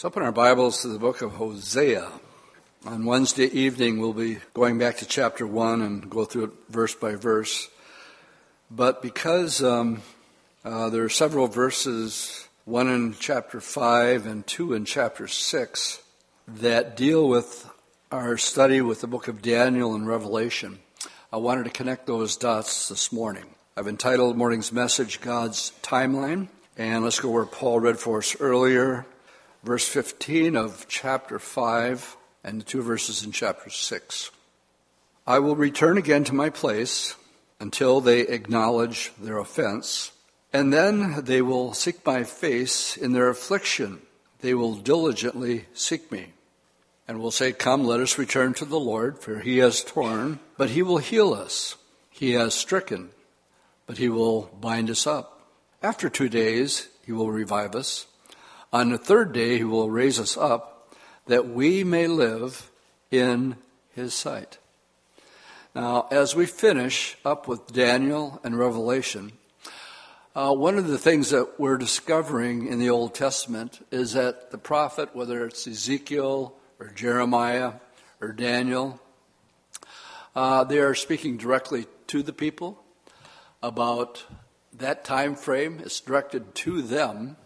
[0.00, 2.10] Let's open our Bibles to the book of Hosea.
[2.86, 6.94] On Wednesday evening, we'll be going back to chapter 1 and go through it verse
[6.94, 7.68] by verse.
[8.70, 10.00] But because um,
[10.64, 16.02] uh, there are several verses, one in chapter 5 and two in chapter 6,
[16.48, 17.68] that deal with
[18.10, 20.78] our study with the book of Daniel and Revelation,
[21.30, 23.54] I wanted to connect those dots this morning.
[23.76, 26.48] I've entitled morning's message God's Timeline.
[26.78, 29.04] And let's go where Paul read for us earlier
[29.62, 34.30] verse 15 of chapter 5 and the two verses in chapter 6.
[35.26, 37.14] I will return again to my place
[37.60, 40.12] until they acknowledge their offense,
[40.52, 44.00] and then they will seek my face in their affliction.
[44.40, 46.32] They will diligently seek me
[47.06, 50.70] and will say, Come, let us return to the Lord, for he has torn, but
[50.70, 51.76] he will heal us.
[52.08, 53.10] He has stricken,
[53.86, 55.40] but he will bind us up.
[55.82, 58.06] After two days, he will revive us.
[58.72, 60.94] On the third day, he will raise us up
[61.26, 62.70] that we may live
[63.10, 63.56] in
[63.94, 64.58] his sight.
[65.74, 69.32] Now, as we finish up with Daniel and Revelation,
[70.36, 74.58] uh, one of the things that we're discovering in the Old Testament is that the
[74.58, 77.74] prophet, whether it's Ezekiel or Jeremiah
[78.20, 79.00] or Daniel,
[80.36, 82.84] uh, they are speaking directly to the people
[83.62, 84.24] about
[84.72, 85.80] that time frame.
[85.80, 87.36] It's directed to them.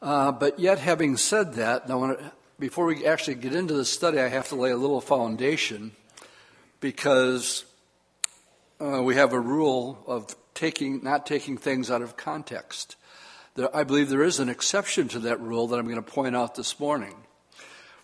[0.00, 2.16] Uh, but yet, having said that, now
[2.58, 5.92] before we actually get into the study, I have to lay a little foundation
[6.80, 7.64] because
[8.80, 12.96] uh, we have a rule of taking, not taking things out of context.
[13.54, 16.36] There, I believe there is an exception to that rule that I'm going to point
[16.36, 17.14] out this morning.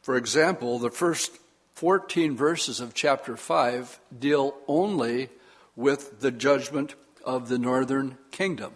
[0.02, 1.32] For example, the first
[1.74, 5.30] 14 verses of chapter 5 deal only
[5.76, 8.72] with the judgment of the northern kingdom.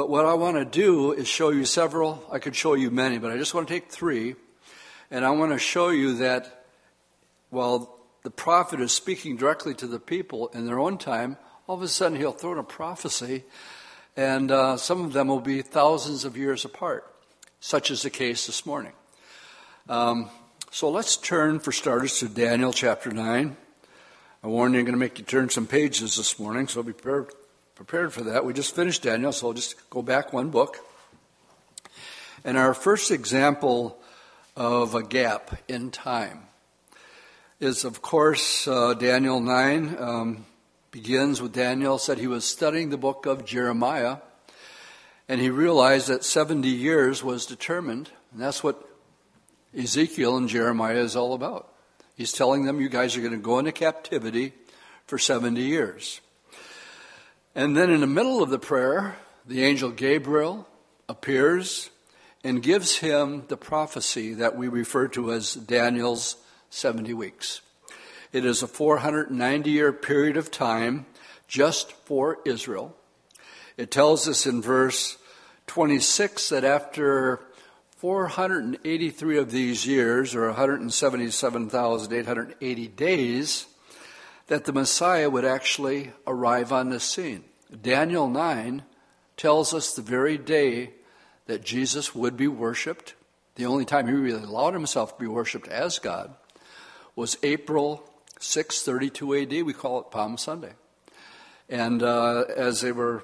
[0.00, 2.24] But what I want to do is show you several.
[2.32, 4.34] I could show you many, but I just want to take three.
[5.10, 6.64] And I want to show you that
[7.50, 11.82] while the prophet is speaking directly to the people in their own time, all of
[11.82, 13.44] a sudden he'll throw in a prophecy,
[14.16, 17.04] and uh, some of them will be thousands of years apart.
[17.60, 18.92] Such is the case this morning.
[19.86, 20.30] Um,
[20.70, 23.54] so let's turn, for starters, to Daniel chapter 9.
[24.42, 26.94] I warn you, I'm going to make you turn some pages this morning, so be
[26.94, 27.34] prepared
[27.80, 28.44] prepared for that.
[28.44, 30.76] We just finished Daniel, so I'll just go back one book.
[32.44, 33.98] And our first example
[34.54, 36.42] of a gap in time
[37.58, 40.44] is, of course, uh, Daniel 9 um,
[40.90, 44.18] begins with Daniel said he was studying the book of Jeremiah,
[45.26, 48.86] and he realized that 70 years was determined, and that's what
[49.74, 51.72] Ezekiel and Jeremiah is all about.
[52.14, 54.52] He's telling them, you guys are going to go into captivity
[55.06, 56.20] for 70 years.
[57.54, 60.66] And then in the middle of the prayer, the angel Gabriel
[61.08, 61.90] appears
[62.44, 66.36] and gives him the prophecy that we refer to as Daniel's
[66.70, 67.60] 70 weeks.
[68.32, 71.06] It is a 490 year period of time
[71.48, 72.96] just for Israel.
[73.76, 75.18] It tells us in verse
[75.66, 77.40] 26 that after
[77.96, 83.66] 483 of these years, or 177,880 days,
[84.50, 87.44] that the Messiah would actually arrive on the scene.
[87.80, 88.82] Daniel 9
[89.36, 90.90] tells us the very day
[91.46, 93.14] that Jesus would be worshiped,
[93.54, 96.34] the only time he really allowed himself to be worshiped as God,
[97.14, 98.02] was April
[98.40, 99.64] 632 AD.
[99.64, 100.72] We call it Palm Sunday.
[101.68, 103.22] And uh, as they were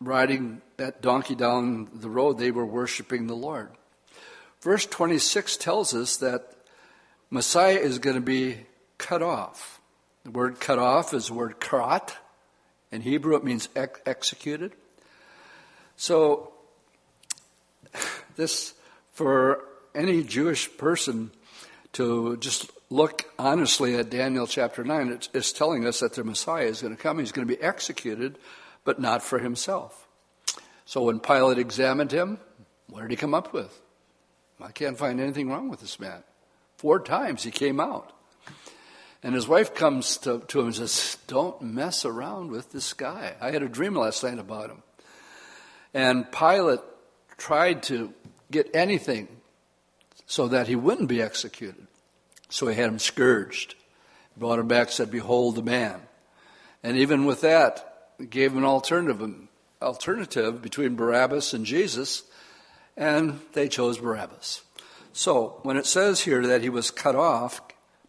[0.00, 3.68] riding that donkey down the road, they were worshiping the Lord.
[4.62, 6.54] Verse 26 tells us that
[7.28, 8.60] Messiah is going to be
[8.96, 9.76] cut off.
[10.24, 12.16] The word cut off is the word karat.
[12.92, 14.72] In Hebrew, it means ex- executed.
[15.96, 16.52] So,
[18.36, 18.74] this,
[19.12, 19.64] for
[19.94, 21.30] any Jewish person
[21.92, 26.66] to just look honestly at Daniel chapter 9, it's, it's telling us that the Messiah
[26.66, 27.18] is going to come.
[27.18, 28.38] He's going to be executed,
[28.84, 30.06] but not for himself.
[30.84, 32.38] So, when Pilate examined him,
[32.88, 33.80] what did he come up with?
[34.60, 36.22] I can't find anything wrong with this man.
[36.76, 38.12] Four times he came out.
[39.22, 43.34] And his wife comes to, to him and says, Don't mess around with this guy.
[43.40, 44.82] I had a dream last night about him.
[45.92, 46.80] And Pilate
[47.36, 48.14] tried to
[48.50, 49.28] get anything
[50.26, 51.86] so that he wouldn't be executed.
[52.48, 53.74] So he had him scourged.
[54.36, 56.00] Brought him back, said, Behold the man.
[56.82, 57.90] And even with that,
[58.30, 59.34] gave him an alternative,
[59.82, 62.22] alternative between Barabbas and Jesus,
[62.96, 64.62] and they chose Barabbas.
[65.12, 67.60] So when it says here that he was cut off,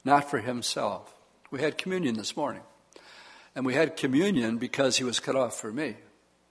[0.03, 1.13] not for himself.
[1.51, 2.63] We had communion this morning.
[3.55, 5.95] And we had communion because he was cut off for me,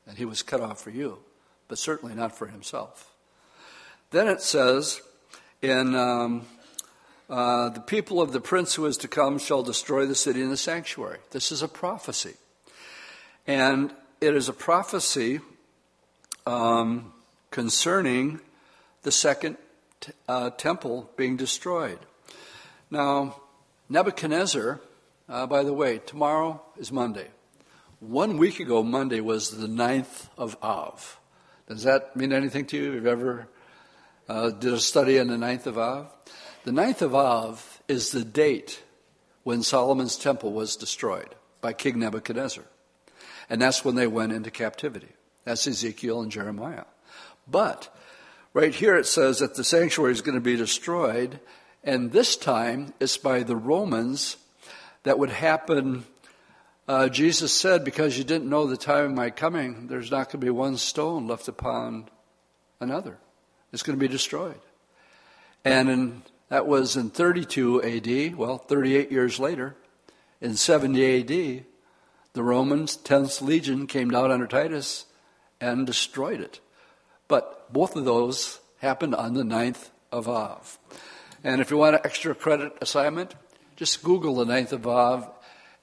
[0.07, 1.19] and he was cut off for you,
[1.69, 3.15] but certainly not for himself.
[4.11, 5.01] Then it says
[5.63, 6.47] in um,
[7.31, 10.51] uh, the people of the prince who is to come shall destroy the city and
[10.51, 11.19] the sanctuary.
[11.31, 12.35] This is a prophecy.
[13.47, 15.41] And it is a prophecy
[16.47, 17.13] um,
[17.51, 18.41] concerning
[19.03, 19.57] the second
[20.01, 21.99] t- uh, temple being destroyed.
[22.91, 23.37] Now,
[23.89, 24.81] Nebuchadnezzar,
[25.29, 27.29] uh, by the way, tomorrow is Monday.
[28.01, 31.21] One week ago, Monday was the ninth of Av.
[31.69, 32.93] Does that mean anything to you?
[32.95, 33.49] Have you ever
[34.29, 36.11] uh, did a study on the ninth of Av?
[36.65, 38.83] The ninth of Av is the date
[39.45, 42.65] when Solomon's temple was destroyed by King Nebuchadnezzar.
[43.49, 45.13] And that's when they went into captivity.
[45.45, 46.87] That's Ezekiel and Jeremiah.
[47.47, 47.95] But
[48.53, 51.39] right here it says that the sanctuary is going to be destroyed,
[51.83, 54.37] and this time it's by the Romans
[55.03, 56.05] that would happen.
[56.87, 60.41] Uh, Jesus said, Because you didn't know the time of my coming, there's not going
[60.41, 62.09] to be one stone left upon
[62.81, 63.19] another.
[63.73, 64.61] It's going to be destroyed.
[65.65, 69.77] And in, that was in 32 AD, well, 38 years later.
[70.41, 71.65] In 70 AD,
[72.33, 75.05] the Romans, 10th Legion, came down under Titus
[75.61, 76.61] and destroyed it.
[77.29, 80.79] But both of those happened on the 9th of Av.
[81.43, 83.35] And if you want an extra credit assignment,
[83.77, 85.31] just Google the ninth of Av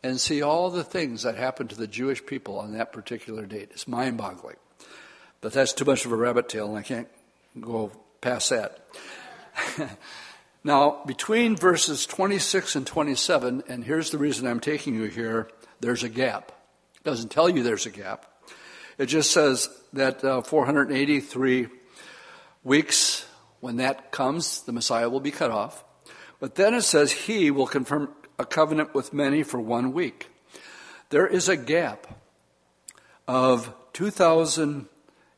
[0.04, 3.70] and see all the things that happened to the Jewish people on that particular date.
[3.72, 4.58] It's mind boggling.
[5.42, 7.08] But that's too much of a rabbit tail, and I can't
[7.60, 8.80] go past that.
[10.64, 15.50] now, between verses 26 and 27, and here's the reason I'm taking you here
[15.80, 16.52] there's a gap.
[16.96, 18.26] It doesn't tell you there's a gap.
[18.98, 21.68] It just says that uh, 483
[22.64, 23.27] weeks,
[23.60, 25.84] when that comes, the Messiah will be cut off.
[26.40, 30.30] But then it says he will confirm a covenant with many for one week.
[31.10, 32.08] There is a gap
[33.28, 34.88] of 2,000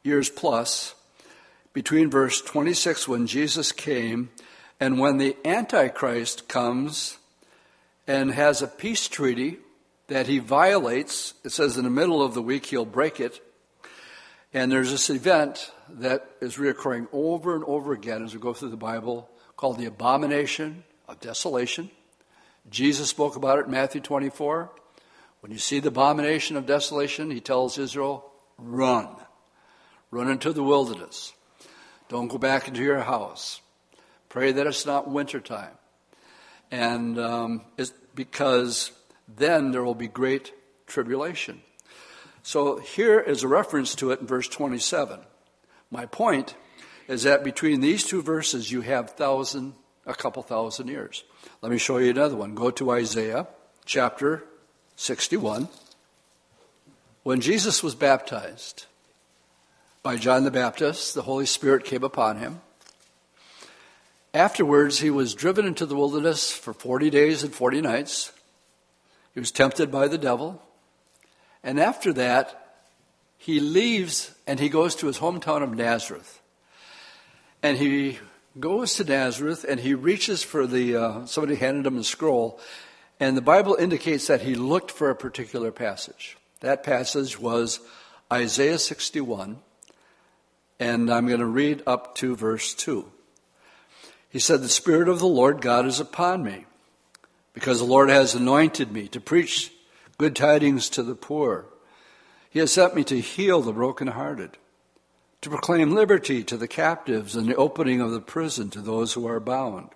[0.04, 0.96] years plus
[1.74, 4.30] between verse 26 when Jesus came
[4.80, 7.18] and when the Antichrist comes
[8.08, 9.58] and has a peace treaty
[10.08, 11.36] that he violates.
[11.44, 13.40] It says in the middle of the week he'll break it.
[14.54, 18.70] And there's this event that is reoccurring over and over again as we go through
[18.70, 21.92] the Bible called the abomination of desolation.
[22.70, 24.72] Jesus spoke about it in Matthew 24.
[25.42, 29.08] When you see the abomination of desolation, he tells Israel, run.
[30.12, 31.34] Run into the wilderness.
[32.08, 33.62] Don't go back into your house.
[34.30, 35.78] Pray that it's not wintertime.
[36.72, 38.92] And um, it's because
[39.28, 40.54] then there will be great
[40.88, 41.62] tribulation.
[42.44, 45.20] So here is a reference to it in verse 27.
[45.92, 46.56] My point
[47.08, 49.74] is that between these two verses you have thousand,
[50.06, 51.24] a couple thousand years.
[51.62, 52.56] Let me show you another one.
[52.56, 53.48] Go to Isaiah
[53.86, 54.44] chapter
[54.96, 55.68] 61.
[57.24, 58.86] When Jesus was baptized
[60.02, 62.62] by John the Baptist, the Holy Spirit came upon him.
[64.34, 68.32] Afterwards, he was driven into the wilderness for 40 days and 40 nights.
[69.34, 70.62] He was tempted by the devil.
[71.64, 72.78] And after that,
[73.38, 76.42] he leaves and he goes to his hometown of Nazareth.
[77.64, 78.20] And he
[78.60, 82.60] goes to Nazareth and he reaches for the, uh, somebody handed him a scroll.
[83.20, 86.38] And the Bible indicates that he looked for a particular passage.
[86.62, 87.80] That passage was
[88.32, 89.60] Isaiah 61.
[90.80, 93.10] And I'm going to read up to verse 2.
[94.30, 96.66] He said, The Spirit of the Lord God is upon me
[97.54, 99.72] because the Lord has anointed me to preach
[100.20, 101.66] good tidings to the poor.
[102.50, 104.58] He has sent me to heal the brokenhearted,
[105.42, 109.26] to proclaim liberty to the captives and the opening of the prison to those who
[109.28, 109.90] are bound,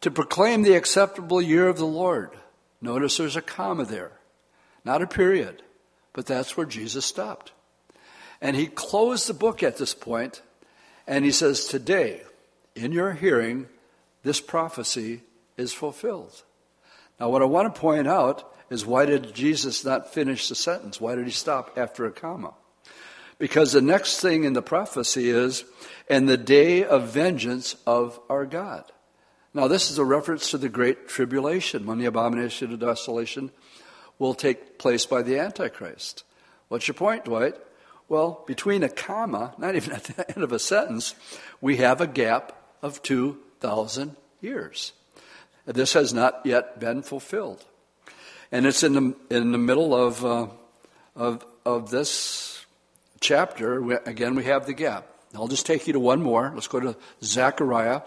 [0.00, 2.30] to proclaim the acceptable year of the Lord.
[2.80, 4.12] Notice there's a comma there,
[4.82, 5.62] not a period,
[6.14, 7.52] but that's where Jesus stopped.
[8.40, 10.40] And he closed the book at this point,
[11.06, 12.22] and he says, Today,
[12.74, 13.66] in your hearing,
[14.22, 15.20] this prophecy
[15.58, 16.44] is fulfilled.
[17.20, 21.00] Now, what I want to point out is why did Jesus not finish the sentence?
[21.00, 22.54] Why did he stop after a comma?
[23.38, 25.64] Because the next thing in the prophecy is,
[26.08, 28.84] and the day of vengeance of our God.
[29.54, 33.50] Now, this is a reference to the Great Tribulation, when the abomination of desolation
[34.18, 36.24] will take place by the Antichrist.
[36.68, 37.54] What's your point, Dwight?
[38.08, 41.14] Well, between a comma, not even at the end of a sentence,
[41.60, 44.92] we have a gap of 2,000 years.
[45.64, 47.64] This has not yet been fulfilled.
[48.50, 50.46] And it's in the, in the middle of, uh,
[51.14, 52.64] of, of this
[53.20, 53.80] chapter.
[53.80, 55.06] We, again, we have the gap.
[55.34, 56.50] I'll just take you to one more.
[56.54, 58.02] Let's go to Zechariah.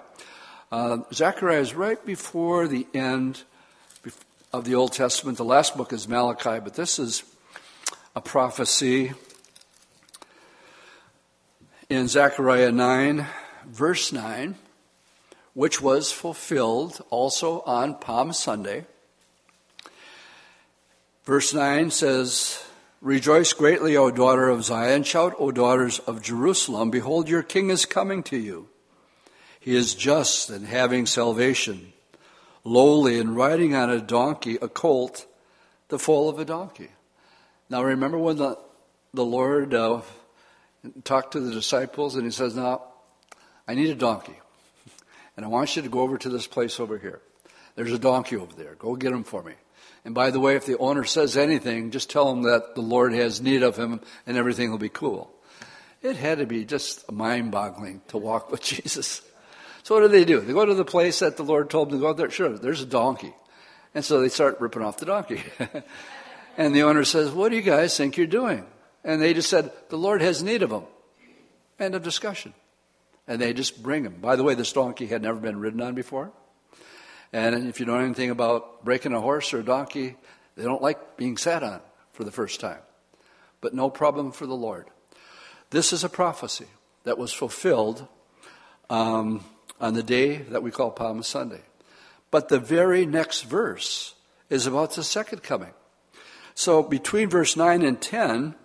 [0.72, 3.44] Uh, Zechariah is right before the end
[4.52, 5.38] of the Old Testament.
[5.38, 7.24] The last book is Malachi, but this is
[8.16, 9.14] a prophecy
[11.90, 13.28] in Zechariah 9,
[13.68, 14.56] verse 9,
[15.54, 18.86] which was fulfilled also on Palm Sunday.
[21.24, 22.64] Verse 9 says,
[23.00, 25.04] Rejoice greatly, O daughter of Zion.
[25.04, 26.90] Shout, O daughters of Jerusalem.
[26.90, 28.70] Behold, your king is coming to you.
[29.60, 31.94] He is just and having salvation,
[32.64, 35.28] lowly and riding on a donkey, a colt,
[35.90, 36.90] the foal of a donkey.
[37.70, 38.58] Now remember when the,
[39.14, 40.02] the Lord uh,
[41.04, 42.82] talked to the disciples and he says, Now,
[43.68, 44.40] I need a donkey.
[45.38, 47.22] And I want you to go over to this place over here.
[47.76, 48.76] There's a donkey over there.
[48.76, 49.54] Go get him for me.
[50.04, 53.14] And by the way, if the owner says anything, just tell him that the Lord
[53.14, 55.32] has need of him and everything will be cool.
[56.02, 59.22] It had to be just mind boggling to walk with Jesus.
[59.84, 60.40] So what do they do?
[60.40, 62.30] They go to the place that the Lord told them to go there.
[62.30, 63.34] Sure, there's a donkey.
[63.94, 65.44] And so they start ripping off the donkey.
[66.58, 68.66] and the owner says, What do you guys think you're doing?
[69.04, 70.84] And they just said, The Lord has need of him.
[71.80, 72.54] End of discussion.
[73.28, 74.16] And they just bring him.
[74.22, 76.32] By the way, this donkey had never been ridden on before.
[77.34, 80.18] And if you know anything about breaking a horse or a donkey,
[80.56, 81.80] they don't like being sat on
[82.12, 82.80] for the first time.
[83.62, 84.88] But no problem for the Lord.
[85.70, 86.68] This is a prophecy
[87.04, 88.08] that was fulfilled
[88.90, 89.44] um,
[89.80, 91.62] on the day that we call Palm Sunday.
[92.30, 94.16] But the very next verse
[94.50, 95.74] is about the second coming.
[96.54, 98.56] So between verse 9 and 10,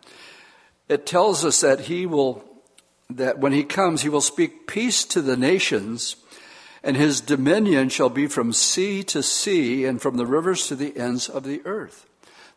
[0.88, 2.44] it tells us that he will,
[3.10, 6.16] that when he comes, he will speak peace to the nations
[6.86, 10.96] and his dominion shall be from sea to sea and from the rivers to the
[10.96, 12.06] ends of the earth.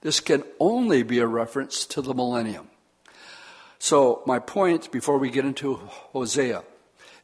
[0.02, 2.70] This can only be a reference to the millennium.
[3.80, 5.78] So, my point before we get into
[6.14, 6.64] Hosea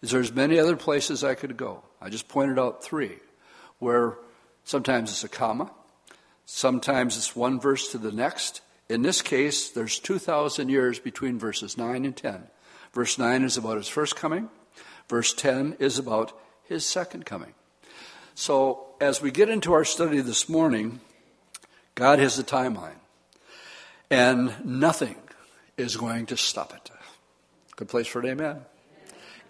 [0.02, 1.84] is there's many other places I could go.
[2.02, 3.20] I just pointed out three
[3.78, 4.18] where
[4.64, 5.70] sometimes it's a comma,
[6.48, 8.62] sometimes it's one verse to the next.
[8.90, 12.48] In this case, there's 2,000 years between verses 9 and 10.
[12.94, 14.50] Verse 9 is about his first coming,
[15.08, 16.34] verse 10 is about
[16.68, 17.54] his second coming.
[18.34, 21.00] So, as we get into our study this morning,
[21.96, 23.00] God has a timeline,
[24.10, 25.16] and nothing
[25.78, 26.92] is going to stop it.
[27.76, 28.62] Good place for an amen.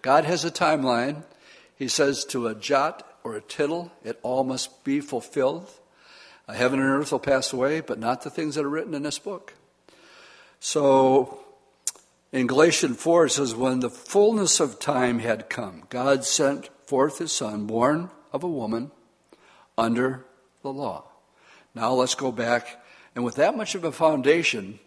[0.02, 1.22] God has a timeline.
[1.76, 5.70] He says to a jot or a tittle, it all must be fulfilled.
[6.48, 9.02] Uh, heaven and earth will pass away, but not the things that are written in
[9.02, 9.54] this book.
[10.60, 11.40] So,
[12.32, 17.18] in Galatians 4, it says, When the fullness of time had come, God sent forth
[17.18, 18.90] his son, born of a woman
[19.76, 20.24] under
[20.62, 21.04] the law.
[21.74, 22.82] Now let's go back,
[23.14, 24.78] and with that much of a foundation,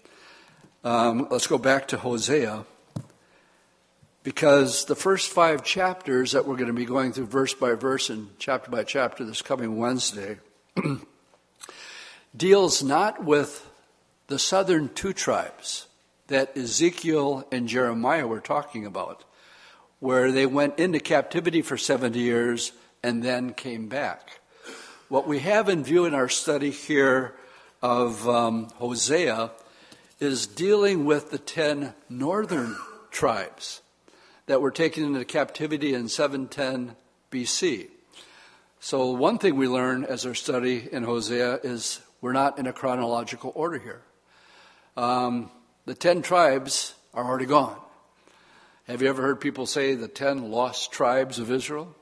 [0.84, 2.66] um, let's go back to Hosea,
[4.24, 8.10] because the first five chapters that we're going to be going through verse by verse
[8.10, 10.38] and chapter by chapter this coming Wednesday
[12.36, 13.66] deals not with
[14.28, 15.88] the southern two tribes
[16.28, 19.24] that Ezekiel and Jeremiah were talking about
[20.00, 22.72] where they went into captivity for 70 years
[23.04, 24.40] and then came back.
[25.10, 27.36] What we have in view in our study here
[27.82, 29.52] of um, Hosea
[30.20, 32.76] is dealing with the 10 northern
[33.10, 33.82] tribes
[34.46, 36.96] that were taken into captivity in 710
[37.32, 37.88] BC.
[38.80, 42.74] So, one thing we learn as our study in Hosea is we're not in a
[42.74, 44.02] chronological order here.
[44.96, 45.52] Um,
[45.86, 47.78] the 10 tribes are already gone.
[48.90, 51.96] Have you ever heard people say the ten lost tribes of Israel?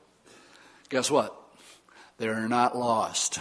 [0.88, 1.36] Guess what?
[2.18, 3.40] They're not lost.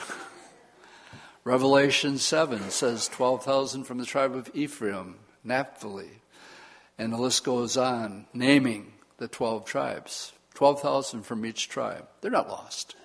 [1.45, 6.11] Revelation 7 says 12,000 from the tribe of Ephraim, Naphtali,
[6.99, 10.33] and the list goes on, naming the 12 tribes.
[10.55, 12.09] 12,000 from each tribe.
[12.23, 12.97] They're not lost.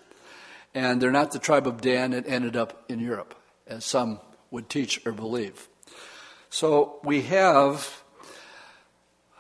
[0.74, 3.36] And they're not the tribe of Dan that ended up in Europe,
[3.68, 4.20] as some
[4.50, 5.70] would teach or believe.
[6.50, 8.01] So we have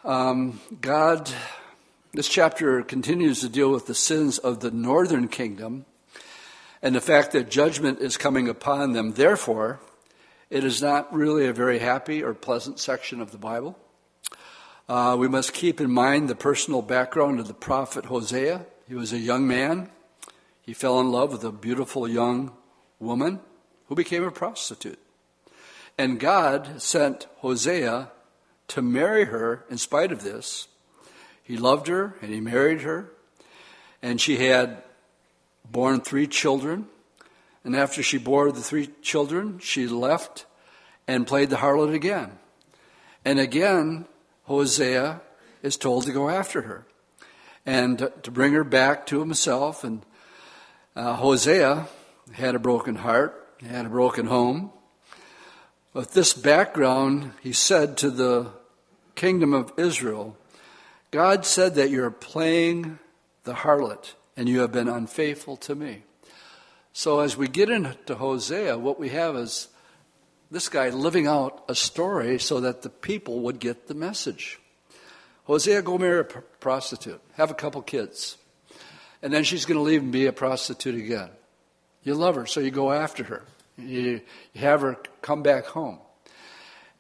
[0.04, 1.30] um, God,
[2.14, 5.86] this chapter continues to deal with the sins of the northern kingdom
[6.82, 9.14] and the fact that judgment is coming upon them.
[9.14, 9.80] Therefore,
[10.50, 13.78] it is not really a very happy or pleasant section of the Bible.
[14.90, 18.66] Uh, we must keep in mind the personal background of the prophet Hosea.
[18.88, 19.90] He was a young man.
[20.64, 22.52] He fell in love with a beautiful young
[23.00, 23.40] woman
[23.88, 25.00] who became a prostitute.
[25.98, 28.12] And God sent Hosea
[28.72, 30.68] to marry her in spite of this.
[31.44, 33.12] He loved her and he married her,
[34.02, 34.82] and she had
[35.70, 36.88] born three children.
[37.64, 40.46] And after she bore the three children, she left
[41.08, 42.40] and played the harlot again.
[43.26, 44.06] And again,
[44.44, 45.22] Hosea
[45.62, 46.86] is told to go after her
[47.66, 49.84] and to bring her back to himself.
[49.84, 50.04] And
[50.96, 51.88] uh, Hosea
[52.32, 54.72] had a broken heart, had a broken home.
[55.94, 58.61] With this background, he said to the
[59.22, 60.36] kingdom of Israel,
[61.12, 62.98] God said that you're playing
[63.44, 66.02] the harlot and you have been unfaithful to me.
[66.92, 69.68] So as we get into Hosea, what we have is
[70.50, 74.60] this guy living out a story so that the people would get the message.
[75.44, 78.38] Hosea, go marry a prostitute, have a couple kids,
[79.22, 81.30] and then she's going to leave and be a prostitute again.
[82.02, 83.44] You love her, so you go after her.
[83.78, 84.22] You,
[84.54, 86.00] you have her come back home.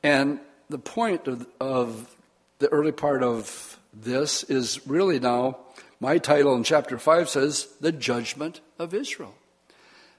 [0.03, 0.39] And
[0.71, 2.15] the point of, of
[2.59, 5.57] the early part of this is really now,
[5.99, 9.35] my title in chapter 5 says, The Judgment of Israel.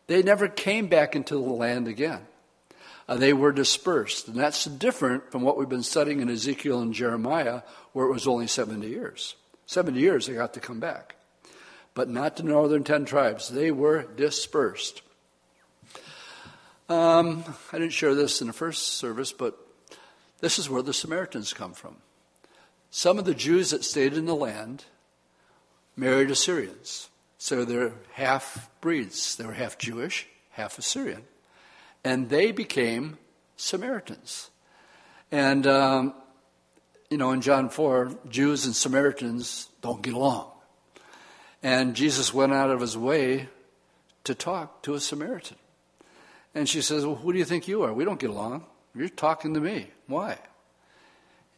[0.06, 2.21] They never came back into the land again.
[3.09, 4.28] Uh, they were dispersed.
[4.28, 8.26] And that's different from what we've been studying in Ezekiel and Jeremiah, where it was
[8.26, 9.35] only 70 years.
[9.66, 11.16] 70 years they got to come back.
[11.94, 13.49] But not the northern 10 tribes.
[13.49, 15.02] They were dispersed.
[16.88, 19.59] Um, I didn't share this in the first service, but
[20.43, 21.97] this is where the Samaritans come from.
[22.91, 24.85] Some of the Jews that stayed in the land
[25.97, 27.09] married Assyrians.
[27.39, 29.37] So they're half breeds.
[29.37, 31.23] They were half Jewish, half Assyrian.
[32.03, 33.19] And they became
[33.57, 34.51] Samaritans.
[35.31, 36.13] And, um,
[37.09, 40.51] you know, in John 4, Jews and Samaritans don't get along.
[41.63, 43.49] And Jesus went out of his way
[44.25, 45.57] to talk to a Samaritan.
[46.53, 47.93] And she says, Well, who do you think you are?
[47.93, 48.67] We don't get along.
[48.95, 49.89] You're talking to me.
[50.07, 50.39] Why?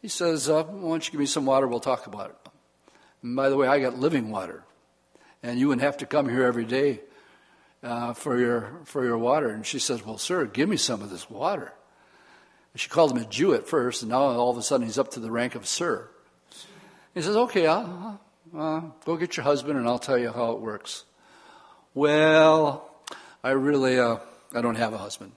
[0.01, 1.67] He says, uh, Why don't you give me some water?
[1.67, 2.49] We'll talk about it.
[3.23, 4.63] And by the way, I got living water
[5.45, 7.01] and you wouldn't have to come here every day
[7.83, 9.49] uh, for your for your water.
[9.49, 11.71] And she says, "Well, sir, give me some of this water."
[12.73, 14.97] And she called him a Jew at first, and now all of a sudden he's
[14.97, 16.09] up to the rank of sir.
[17.13, 18.19] He says, "Okay, I'll,
[18.57, 21.05] uh, go get your husband, and I'll tell you how it works."
[21.93, 22.89] Well,
[23.43, 24.17] I really uh,
[24.53, 25.31] I don't have a husband.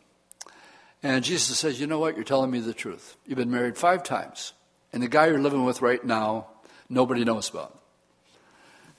[1.03, 2.17] And Jesus says, "You know what?
[2.17, 3.17] You're telling me the truth.
[3.27, 4.53] You've been married five times,
[4.93, 6.49] and the guy you're living with right now,
[6.89, 7.79] nobody knows about."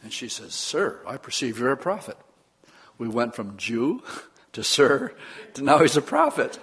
[0.04, 2.18] And she says, Sir, I perceive you're a prophet.
[2.98, 4.02] We went from Jew
[4.54, 5.14] to sir
[5.54, 6.60] to now he's a prophet.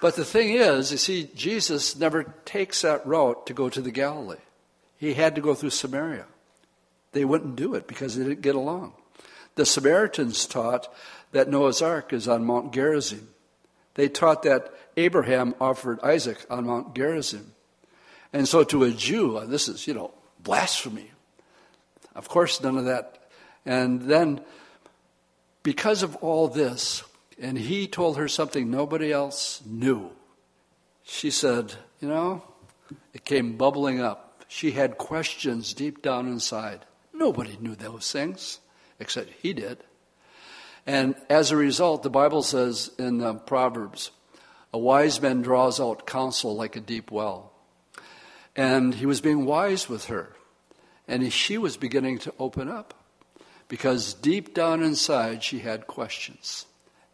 [0.00, 3.90] But the thing is, you see, Jesus never takes that route to go to the
[3.90, 4.36] Galilee.
[4.98, 6.26] He had to go through Samaria.
[7.12, 8.92] They wouldn't do it because they didn't get along.
[9.54, 10.92] The Samaritans taught
[11.32, 13.28] that Noah's Ark is on Mount Gerizim.
[13.96, 17.52] They taught that Abraham offered Isaac on Mount Gerizim.
[18.32, 21.10] And so to a Jew, uh, this is, you know, blasphemy.
[22.14, 23.18] Of course, none of that.
[23.64, 24.42] And then,
[25.62, 27.02] because of all this,
[27.40, 30.10] and he told her something nobody else knew,
[31.02, 32.42] she said, You know,
[33.14, 34.44] it came bubbling up.
[34.46, 36.84] She had questions deep down inside.
[37.14, 38.60] Nobody knew those things,
[39.00, 39.78] except he did.
[40.86, 44.12] And as a result, the Bible says in the Proverbs,
[44.72, 47.52] a wise man draws out counsel like a deep well.
[48.54, 50.32] And he was being wise with her.
[51.08, 52.94] And she was beginning to open up
[53.68, 56.66] because deep down inside she had questions.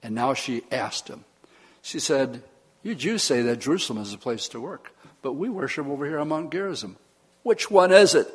[0.03, 1.25] And now she asked him.
[1.83, 2.43] She said,
[2.83, 6.19] You Jews say that Jerusalem is a place to work, but we worship over here
[6.19, 6.97] on Mount Gerizim.
[7.43, 8.29] Which one is it?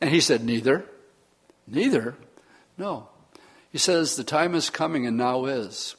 [0.00, 0.84] And he said, Neither.
[1.66, 2.16] Neither?
[2.76, 3.08] No.
[3.72, 5.96] He says, The time is coming and now is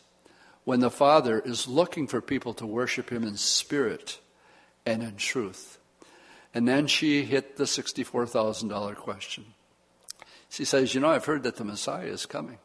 [0.63, 4.19] when the Father is looking for people to worship him in spirit
[4.85, 5.79] and in truth.
[6.53, 9.45] And then she hit the $64,000 question.
[10.49, 12.59] She says, You know, I've heard that the Messiah is coming.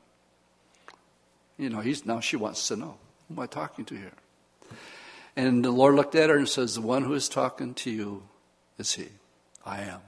[1.56, 4.12] You know, he's, now she wants to know who am I talking to here?
[5.36, 8.24] And the Lord looked at her and says, The one who is talking to you
[8.78, 9.08] is he.
[9.64, 10.00] I am.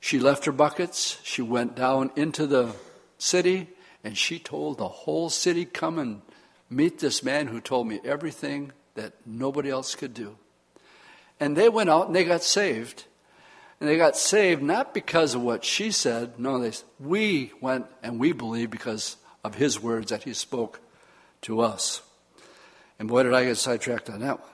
[0.00, 1.18] She left her buckets.
[1.22, 2.74] She went down into the
[3.18, 3.68] city
[4.04, 6.22] and she told the whole city, Come and
[6.70, 10.36] meet this man who told me everything that nobody else could do.
[11.40, 13.04] And they went out and they got saved.
[13.80, 16.38] And they got saved not because of what she said.
[16.38, 20.80] No, they, we went and we believed because of his words that he spoke
[21.42, 22.02] to us.
[22.98, 24.48] And boy, did I get sidetracked on that one.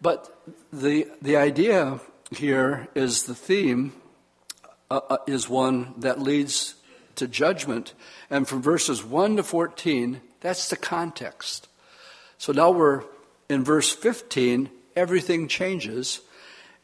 [0.00, 0.34] But
[0.72, 2.00] the, the idea
[2.30, 3.92] here is the theme
[4.88, 6.76] uh, uh is one that leads
[7.20, 7.94] to judgment.
[8.28, 11.68] And from verses 1 to 14, that's the context.
[12.36, 13.04] So now we're
[13.48, 16.20] in verse 15 everything changes.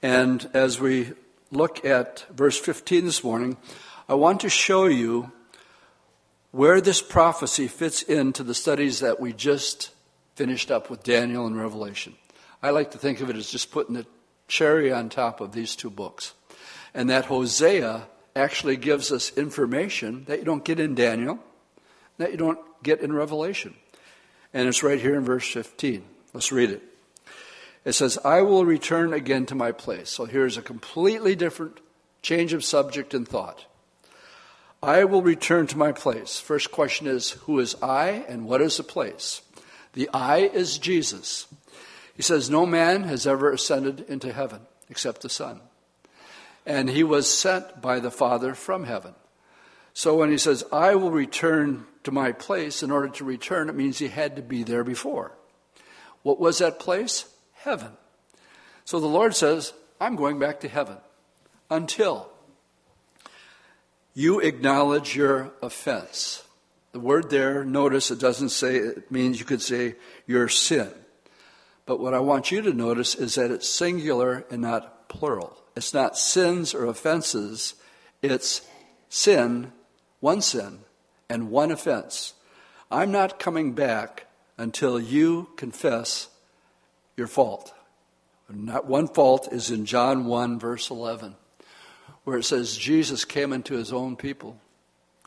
[0.03, 1.13] And as we
[1.51, 3.57] look at verse 15 this morning,
[4.09, 5.33] I want to show you
[6.51, 9.91] where this prophecy fits into the studies that we just
[10.35, 12.15] finished up with Daniel and Revelation.
[12.63, 14.07] I like to think of it as just putting the
[14.49, 16.33] cherry on top of these two books.
[16.95, 21.39] And that Hosea actually gives us information that you don't get in Daniel,
[22.19, 23.75] that you don't get in Revelation.
[24.53, 26.05] And it's right here in verse 15.
[26.33, 26.83] Let's read it.
[27.85, 30.11] It says, I will return again to my place.
[30.11, 31.79] So here's a completely different
[32.21, 33.65] change of subject and thought.
[34.83, 36.39] I will return to my place.
[36.39, 39.41] First question is, who is I and what is the place?
[39.95, 41.47] The I is Jesus.
[42.15, 45.61] He says, No man has ever ascended into heaven except the Son.
[46.67, 49.15] And he was sent by the Father from heaven.
[49.95, 53.75] So when he says, I will return to my place, in order to return, it
[53.75, 55.33] means he had to be there before.
[56.23, 57.25] What was that place?
[57.55, 57.93] Heaven.
[58.85, 60.99] So the Lord says, I'm going back to heaven
[61.71, 62.29] until
[64.13, 66.45] you acknowledge your offense.
[66.93, 69.95] The word there, notice it doesn't say, it means you could say
[70.27, 70.91] your sin.
[71.85, 75.57] But what I want you to notice is that it's singular and not plural.
[75.77, 77.75] It's not sins or offenses,
[78.23, 78.67] it's
[79.11, 79.73] sin,
[80.21, 80.81] one sin,
[81.29, 82.33] and one offense.
[82.91, 86.29] I'm not coming back until you confess
[87.17, 87.75] your fault.
[88.49, 91.35] Not one fault is in John 1, verse 11,
[92.25, 94.59] where it says Jesus came into his own people,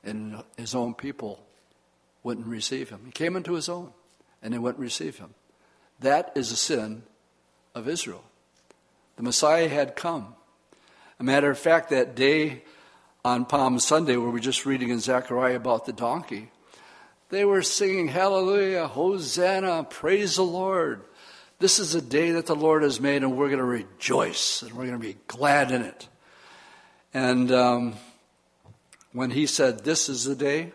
[0.04, 1.44] and his own people
[2.24, 3.02] wouldn't receive him.
[3.06, 3.92] He came into his own,
[4.42, 5.36] and they wouldn't receive him.
[6.00, 7.04] That is a sin
[7.76, 8.24] of Israel.
[9.18, 10.36] The Messiah had come.
[11.20, 12.64] A matter of fact, that day
[13.26, 16.50] on Palm Sunday, where we're just reading in Zechariah about the donkey,
[17.30, 21.02] they were singing, Hallelujah, Hosanna, praise the Lord.
[21.60, 24.72] This is a day that the Lord has made, and we're going to rejoice and
[24.72, 26.08] we're going to be glad in it.
[27.14, 27.96] And um,
[29.12, 30.72] when he said, This is the day,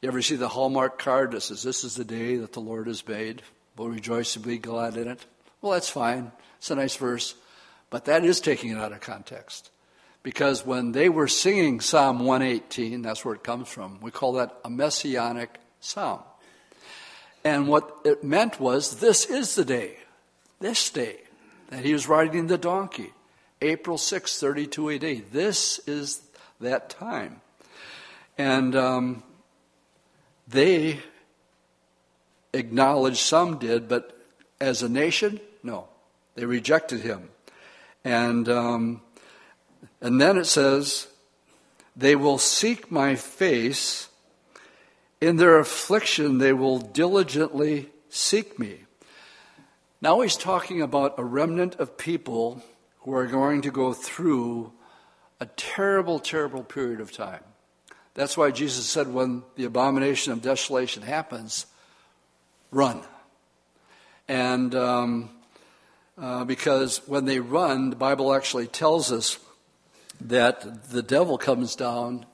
[0.00, 2.86] you ever see the Hallmark card that says, This is the day that the Lord
[2.86, 3.42] has made?
[3.76, 5.24] We'll rejoice and be glad in it.
[5.60, 6.32] Well, that's fine.
[6.56, 7.34] It's a nice verse.
[7.90, 9.70] But that is taking it out of context.
[10.22, 14.54] Because when they were singing Psalm 118, that's where it comes from, we call that
[14.64, 16.20] a messianic psalm.
[17.42, 19.96] And what it meant was this is the day,
[20.60, 21.16] this day,
[21.70, 23.12] that he was riding the donkey.
[23.62, 25.32] April 6, 32 AD.
[25.32, 26.22] This is
[26.60, 27.40] that time.
[28.36, 29.22] And um,
[30.48, 31.00] they
[32.52, 34.18] acknowledged, some did, but
[34.60, 35.88] as a nation, no.
[36.34, 37.28] They rejected him.
[38.04, 39.02] And, um,
[40.00, 41.08] and then it says,
[41.96, 44.08] they will seek my face.
[45.20, 48.84] In their affliction, they will diligently seek me.
[50.00, 52.62] Now he's talking about a remnant of people
[53.00, 54.72] who are going to go through
[55.40, 57.42] a terrible, terrible period of time.
[58.14, 61.66] That's why Jesus said when the abomination of desolation happens,
[62.70, 63.02] run.
[64.26, 65.30] And um,
[66.20, 69.38] uh, because when they run, the Bible actually tells us
[70.20, 72.26] that the devil comes down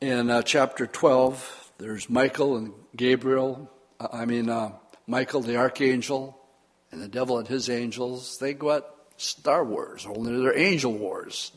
[0.00, 1.72] in uh, chapter 12.
[1.78, 4.72] There's Michael and Gabriel, uh, I mean, uh,
[5.06, 6.38] Michael the archangel,
[6.90, 8.38] and the devil and his angels.
[8.38, 8.84] They go at
[9.16, 11.52] Star Wars, only they're angel wars.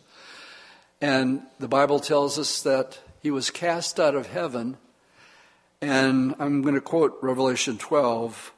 [1.01, 4.77] And the Bible tells us that he was cast out of heaven.
[5.81, 8.52] And I'm going to quote Revelation 12.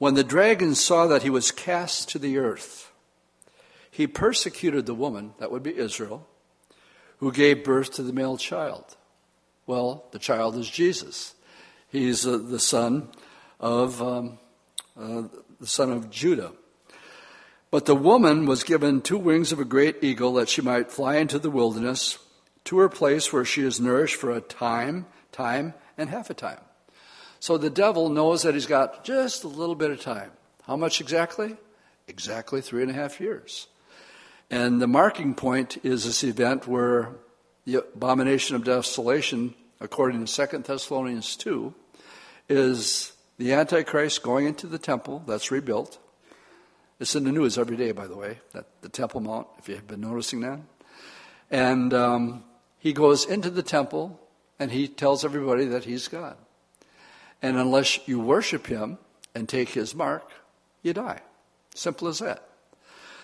[0.00, 2.90] When the dragon saw that he was cast to the earth,
[3.90, 6.26] he persecuted the woman, that would be Israel,
[7.18, 8.96] who gave birth to the male child.
[9.66, 11.34] Well, the child is Jesus.
[11.90, 13.10] He's uh, the son
[13.60, 14.38] of um,
[14.98, 15.24] uh,
[15.60, 16.52] the son of Judah.
[17.70, 21.16] But the woman was given two wings of a great eagle that she might fly
[21.16, 22.18] into the wilderness
[22.64, 26.60] to her place where she is nourished for a time, time, and half a time.
[27.40, 30.30] So the devil knows that he's got just a little bit of time.
[30.64, 31.56] How much exactly?
[32.06, 33.66] Exactly three and a half years.
[34.50, 37.10] And the marking point is this event where
[37.64, 41.74] the abomination of desolation, according to 2 Thessalonians 2,
[42.48, 45.98] is the Antichrist going into the temple that's rebuilt
[47.00, 49.74] it's in the news every day, by the way, that the Temple Mount, if you
[49.74, 50.60] have been noticing that.
[51.50, 52.44] And um,
[52.78, 54.20] he goes into the temple
[54.58, 56.36] and he tells everybody that he's God.
[57.42, 58.98] And unless you worship him
[59.34, 60.30] and take his mark,
[60.82, 61.20] you die.
[61.74, 62.46] Simple as that.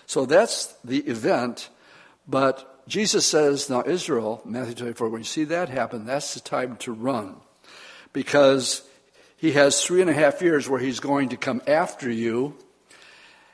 [0.05, 1.69] So that's the event.
[2.27, 6.77] But Jesus says, now Israel, Matthew 24, when you see that happen, that's the time
[6.77, 7.35] to run.
[8.13, 8.81] Because
[9.35, 12.55] he has three and a half years where he's going to come after you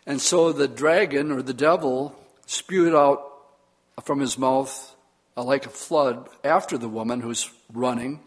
[0.05, 3.23] and so the dragon or the devil spewed out
[4.03, 4.95] from his mouth
[5.35, 8.19] like a flood after the woman who's running,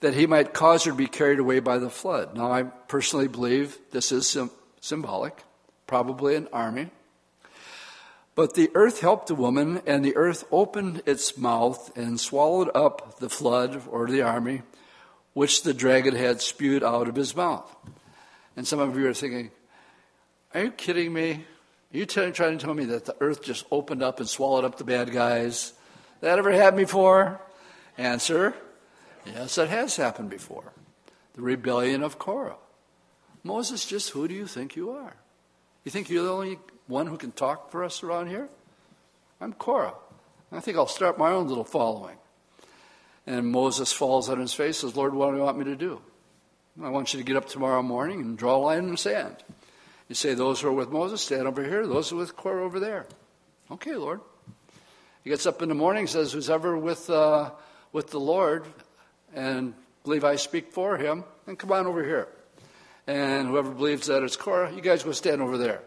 [0.00, 2.36] that he might cause her to be carried away by the flood.
[2.36, 5.42] Now, I personally believe this is sim- symbolic,
[5.86, 6.90] probably an army.
[8.34, 13.18] But the earth helped the woman, and the earth opened its mouth and swallowed up
[13.18, 14.62] the flood or the army,
[15.34, 17.76] which the dragon had spewed out of his mouth.
[18.56, 19.50] And some of you are thinking,
[20.54, 21.44] Are you kidding me?
[21.92, 24.78] Are you trying to tell me that the earth just opened up and swallowed up
[24.78, 25.74] the bad guys?
[26.20, 27.40] That ever happened before?
[27.98, 28.54] Answer
[29.34, 30.72] Yes, it has happened before.
[31.34, 32.56] The rebellion of Korah.
[33.42, 35.16] Moses, just who do you think you are?
[35.84, 38.48] You think you're the only one who can talk for us around here?
[39.40, 39.94] I'm Korah.
[40.52, 42.16] I think I'll start my own little following.
[43.26, 46.00] And Moses falls on his face says, Lord, what do you want me to do?
[46.82, 49.36] I want you to get up tomorrow morning and draw a line in the sand.
[50.08, 51.86] You say, Those who are with Moses, stand over here.
[51.86, 53.06] Those who are with Korah, over there.
[53.70, 54.20] Okay, Lord.
[55.22, 57.50] He gets up in the morning says, Who's ever with, uh,
[57.92, 58.64] with the Lord
[59.34, 62.28] and believe I speak for him, then come on over here.
[63.06, 65.82] And whoever believes that it's Korah, you guys go stand over there.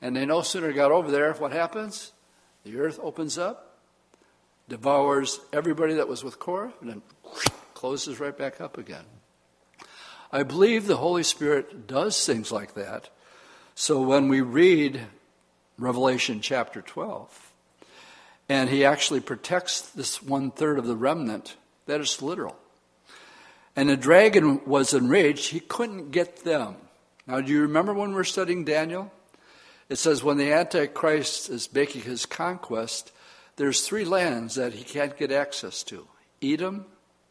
[0.00, 2.12] And they no sooner got over there, what happens?
[2.64, 3.76] The earth opens up,
[4.68, 7.02] devours everybody that was with Korah, and then
[7.74, 9.04] closes right back up again.
[10.32, 13.10] I believe the Holy Spirit does things like that.
[13.74, 15.00] So when we read
[15.76, 17.52] Revelation chapter 12,
[18.48, 22.56] and he actually protects this one third of the remnant, that is literal.
[23.76, 26.76] And the dragon was enraged, he couldn't get them.
[27.26, 29.12] Now, do you remember when we're studying Daniel?
[29.88, 33.12] It says when the Antichrist is making his conquest,
[33.56, 36.06] there's three lands that he can't get access to
[36.42, 36.86] Edom,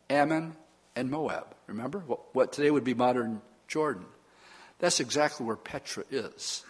[0.10, 0.56] Ammon,
[0.96, 1.56] and Moab.
[1.68, 2.00] Remember?
[2.00, 4.06] What, what today would be modern Jordan.
[4.80, 6.64] That's exactly where Petra is.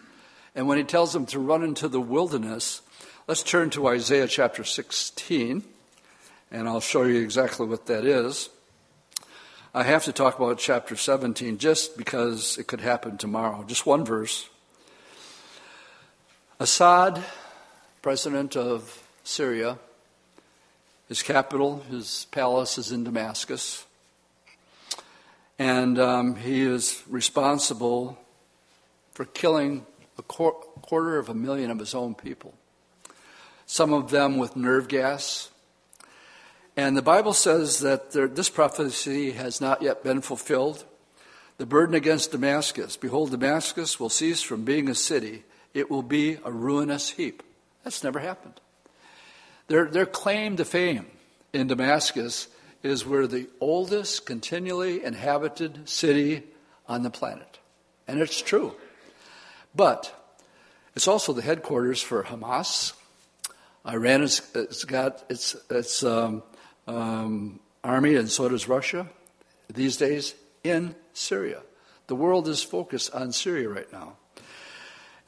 [0.54, 2.82] And when he tells them to run into the wilderness,
[3.26, 5.64] let's turn to Isaiah chapter 16,
[6.50, 8.50] and I'll show you exactly what that is.
[9.72, 13.64] I have to talk about chapter 17 just because it could happen tomorrow.
[13.66, 14.48] Just one verse.
[16.58, 17.22] Assad,
[18.02, 19.78] president of Syria,
[21.08, 23.84] his capital, his palace is in Damascus.
[25.58, 28.18] And um, he is responsible
[29.12, 29.86] for killing
[30.18, 32.54] a quarter of a million of his own people,
[33.66, 35.49] some of them with nerve gas,
[36.80, 40.82] and the Bible says that there, this prophecy has not yet been fulfilled.
[41.58, 46.38] The burden against Damascus behold, Damascus will cease from being a city, it will be
[46.42, 47.42] a ruinous heap.
[47.84, 48.62] That's never happened.
[49.66, 51.04] Their, their claim to fame
[51.52, 52.48] in Damascus
[52.82, 56.44] is we're the oldest continually inhabited city
[56.88, 57.58] on the planet.
[58.08, 58.74] And it's true.
[59.74, 60.14] But
[60.96, 62.94] it's also the headquarters for Hamas.
[63.86, 66.42] Iran has, has got its, its um,
[66.90, 69.08] um, army, and so does Russia
[69.68, 71.62] these days in Syria.
[72.08, 74.16] The world is focused on Syria right now.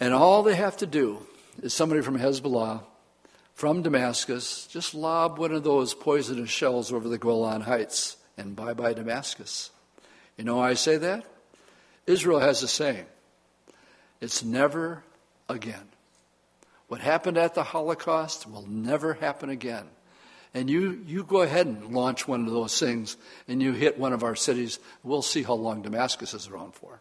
[0.01, 1.25] And all they have to do
[1.63, 2.83] is somebody from Hezbollah,
[3.55, 8.75] from Damascus, just lob one of those poisonous shells over the Golan Heights, and bye
[8.75, 9.71] bye Damascus.
[10.37, 11.25] You know why I say that?
[12.07, 13.07] Israel has a saying
[14.21, 15.05] it's never
[15.49, 15.89] again.
[16.89, 19.87] What happened at the Holocaust will never happen again
[20.55, 23.17] and you, you go ahead and launch one of those things
[23.49, 27.01] and you hit one of our cities, we'll see how long Damascus is around for.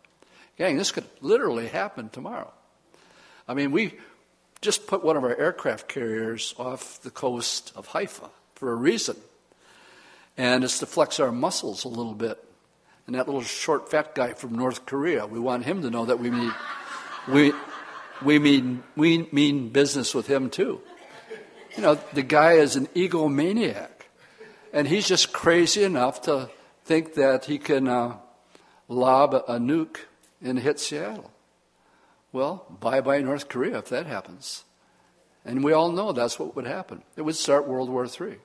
[0.58, 2.52] Gang, this could literally happen tomorrow.
[3.48, 3.94] I mean, we
[4.62, 9.18] just put one of our aircraft carriers off the coast of Haifa for a reason.
[10.38, 12.42] And it's to flex our muscles a little bit.
[13.06, 16.20] And that little short, fat guy from North Korea, we want him to know that
[16.20, 16.54] we mean,
[17.28, 17.52] we,
[18.24, 20.80] we mean, we mean business with him too.
[21.76, 23.90] You know, the guy is an egomaniac.
[24.74, 26.50] And he's just crazy enough to
[26.86, 28.18] think that he can uh,
[28.88, 29.98] lob a nuke
[30.42, 31.32] and hit Seattle.
[32.32, 34.64] Well, bye bye North Korea if that happens.
[35.44, 37.04] And we all know that's what would happen.
[37.16, 38.38] It would start World War III.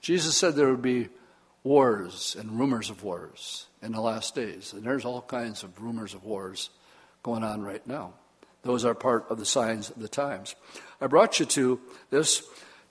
[0.00, 1.08] Jesus said there would be
[1.64, 4.72] wars and rumors of wars in the last days.
[4.72, 6.70] And there's all kinds of rumors of wars
[7.22, 8.14] going on right now.
[8.62, 10.54] Those are part of the signs of the times.
[11.00, 11.80] I brought you to
[12.10, 12.42] this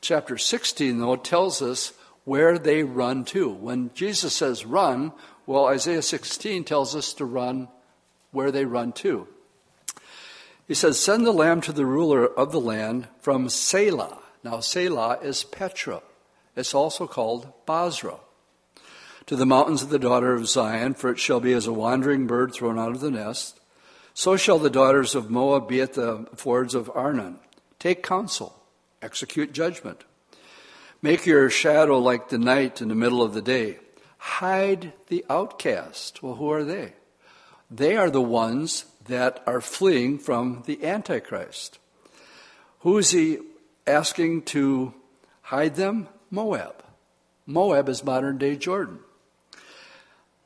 [0.02, 3.50] chapter 16, though, tells us where they run to.
[3.50, 5.12] When Jesus says run,
[5.46, 7.68] well, Isaiah 16 tells us to run
[8.32, 9.28] where they run to.
[10.68, 14.20] He says, Send the lamb to the ruler of the land from Selah.
[14.44, 16.02] Now, Selah is Petra.
[16.56, 18.20] It's also called Bozrah.
[19.28, 22.28] To the mountains of the daughter of Zion, for it shall be as a wandering
[22.28, 23.60] bird thrown out of the nest.
[24.14, 27.40] So shall the daughters of Moab be at the fords of Arnon.
[27.86, 28.60] Take counsel,
[29.04, 30.06] execute judgment.
[31.04, 33.78] Make your shadow like the night in the middle of the day.
[34.18, 36.24] Hide the outcast.
[36.24, 36.94] Well, who are they?
[37.70, 41.78] They are the ones that are fleeing from the Antichrist.
[42.80, 43.38] Who is he
[43.86, 44.96] asking to
[45.44, 46.08] hide them?
[46.32, 46.84] Moab.
[47.46, 48.98] Moab is modern day Jordan.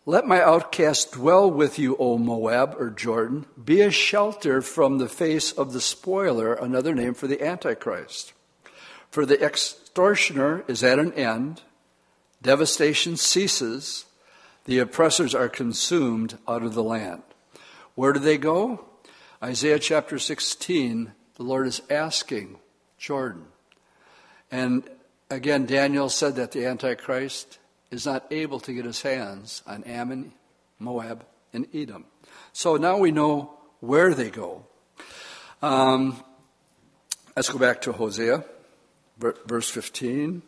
[0.06, 3.46] Let my outcast dwell with you, O Moab or Jordan.
[3.62, 8.34] Be a shelter from the face of the spoiler, another name for the Antichrist.
[9.12, 11.64] For the extortioner is at an end,
[12.42, 14.06] devastation ceases,
[14.66, 17.24] the oppressors are consumed out of the land.
[17.96, 18.86] Where do they go?
[19.44, 22.60] Isaiah chapter 16, the Lord is asking
[22.98, 23.46] Jordan.
[24.52, 24.90] And
[25.30, 27.58] again, Daniel said that the Antichrist
[27.92, 30.34] is not able to get his hands on Ammon,
[30.78, 32.06] Moab, and Edom.
[32.54, 34.66] So now we know where they go.
[35.62, 36.24] Um,
[37.36, 38.44] let's go back to Hosea,
[39.18, 40.42] verse 15.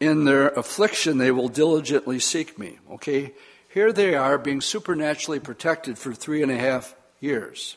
[0.00, 2.78] In their affliction, they will diligently seek me.
[2.90, 3.34] Okay,
[3.68, 7.76] here they are being supernaturally protected for three and a half years.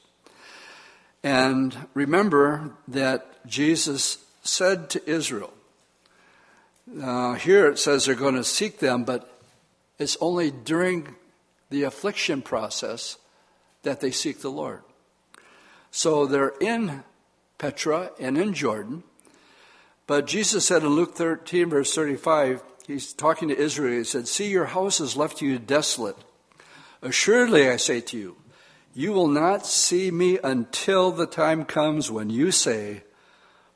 [1.23, 5.53] And remember that Jesus said to Israel,
[7.01, 9.29] uh, here it says they're going to seek them, but
[9.97, 11.15] it's only during
[11.69, 13.17] the affliction process
[13.83, 14.81] that they seek the Lord.
[15.91, 17.03] So they're in
[17.57, 19.03] Petra and in Jordan.
[20.07, 24.49] But Jesus said in Luke 13, verse 35, he's talking to Israel, he said, See,
[24.49, 26.17] your house is left to you desolate.
[27.01, 28.35] Assuredly, I say to you,
[28.93, 33.03] you will not see me until the time comes when you say,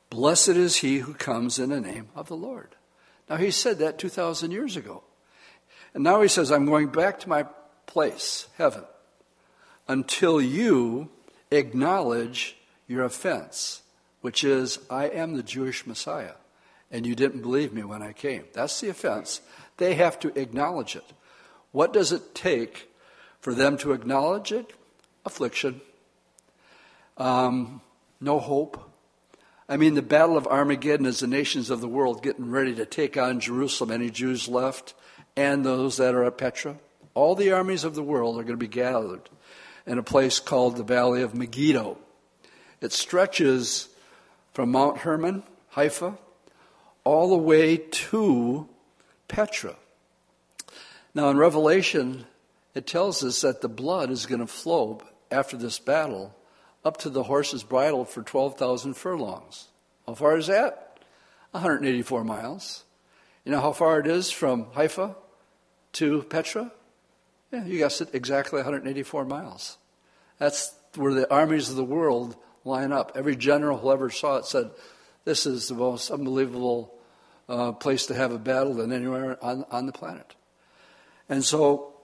[0.08, 2.76] Blessed is he who comes in the name of the Lord.
[3.30, 5.04] Now, he said that 2,000 years ago.
[5.94, 7.46] And now he says, I'm going back to my
[7.86, 8.82] place, heaven,
[9.86, 11.10] until you
[11.52, 12.56] acknowledge
[12.88, 13.82] your offense,
[14.20, 16.34] which is, I am the Jewish Messiah,
[16.90, 18.44] and you didn't believe me when I came.
[18.52, 19.40] That's the offense.
[19.76, 21.12] They have to acknowledge it.
[21.70, 22.90] What does it take
[23.40, 24.72] for them to acknowledge it?
[25.24, 25.80] Affliction,
[27.16, 27.80] um,
[28.20, 28.89] no hope,
[29.70, 32.84] I mean, the Battle of Armageddon is the nations of the world getting ready to
[32.84, 34.94] take on Jerusalem, any Jews left,
[35.36, 36.76] and those that are at Petra.
[37.14, 39.30] All the armies of the world are going to be gathered
[39.86, 41.98] in a place called the Valley of Megiddo.
[42.80, 43.88] It stretches
[44.54, 46.18] from Mount Hermon, Haifa,
[47.04, 48.68] all the way to
[49.28, 49.76] Petra.
[51.14, 52.26] Now, in Revelation,
[52.74, 56.34] it tells us that the blood is going to flow after this battle
[56.84, 59.68] up to the horse's bridle for 12,000 furlongs.
[60.06, 60.98] How far is that?
[61.52, 62.84] 184 miles.
[63.44, 65.16] You know how far it is from Haifa
[65.94, 66.72] to Petra?
[67.52, 69.78] Yeah, you guessed it, exactly 184 miles.
[70.38, 73.12] That's where the armies of the world line up.
[73.14, 74.70] Every general who ever saw it said,
[75.24, 76.94] This is the most unbelievable
[77.48, 80.34] uh, place to have a battle than anywhere on, on the planet.
[81.28, 81.94] And so,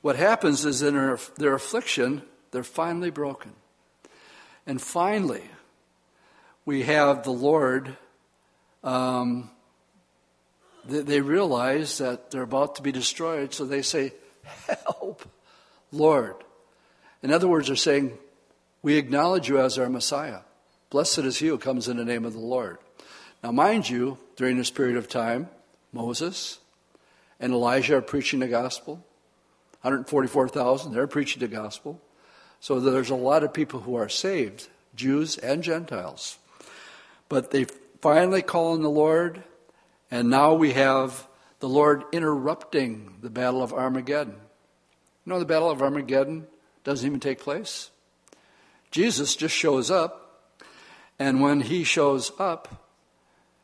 [0.00, 3.52] what happens is in their, their affliction, they're finally broken.
[4.66, 5.44] And finally,
[6.64, 7.96] we have the Lord.
[8.84, 9.50] Um,
[10.84, 14.12] they, they realize that they're about to be destroyed, so they say,
[14.66, 15.28] Help,
[15.92, 16.36] Lord.
[17.22, 18.16] In other words, they're saying,
[18.82, 20.40] We acknowledge you as our Messiah.
[20.90, 22.78] Blessed is he who comes in the name of the Lord.
[23.42, 25.48] Now, mind you, during this period of time,
[25.92, 26.58] Moses
[27.38, 29.04] and Elijah are preaching the gospel.
[29.82, 32.00] 144,000, they're preaching the gospel.
[32.60, 36.38] So there's a lot of people who are saved, Jews and Gentiles.
[37.30, 37.64] But they
[38.02, 39.42] finally call on the Lord,
[40.10, 41.26] and now we have
[41.60, 44.34] the Lord interrupting the Battle of Armageddon.
[45.24, 46.46] You know, the Battle of Armageddon
[46.84, 47.90] doesn't even take place.
[48.90, 50.52] Jesus just shows up,
[51.18, 52.86] and when he shows up,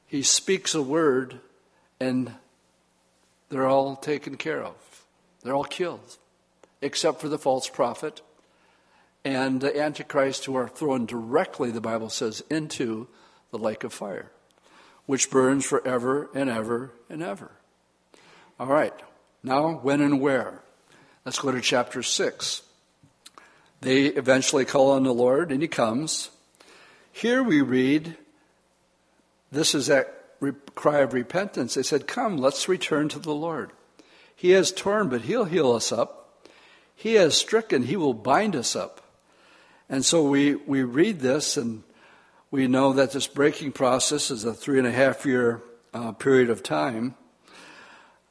[0.06, 1.40] he speaks a word,
[2.00, 2.32] and
[3.50, 4.74] they're all taken care of.
[5.42, 6.16] They're all killed,
[6.80, 8.22] except for the false prophet
[9.26, 13.08] and the Antichrist who are thrown directly, the Bible says, into
[13.50, 14.30] the lake of fire,
[15.06, 17.50] which burns forever and ever and ever.
[18.60, 18.94] All right,
[19.42, 20.62] now when and where?
[21.24, 22.62] Let's go to chapter 6.
[23.80, 26.30] They eventually call on the Lord, and he comes.
[27.10, 28.16] Here we read,
[29.50, 30.14] this is that
[30.76, 31.74] cry of repentance.
[31.74, 33.72] They said, Come, let's return to the Lord.
[34.36, 36.46] He has torn, but he'll heal us up.
[36.94, 39.02] He has stricken, he will bind us up.
[39.88, 41.82] And so we, we read this and
[42.50, 45.62] we know that this breaking process is a three and a half year
[45.94, 47.14] uh, period of time.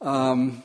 [0.00, 0.62] Um,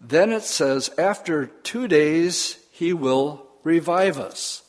[0.00, 4.62] then it says, after two days, he will revive us.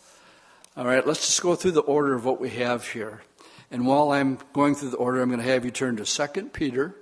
[0.75, 3.21] All right, let's just go through the order of what we have here.
[3.69, 6.43] And while I'm going through the order, I'm going to have you turn to 2
[6.45, 6.95] Peter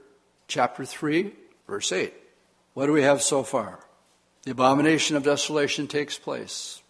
[0.48, 1.32] chapter 3,
[1.68, 2.14] verse 8.
[2.74, 3.80] What do we have so far?
[4.44, 6.82] The abomination of desolation takes place.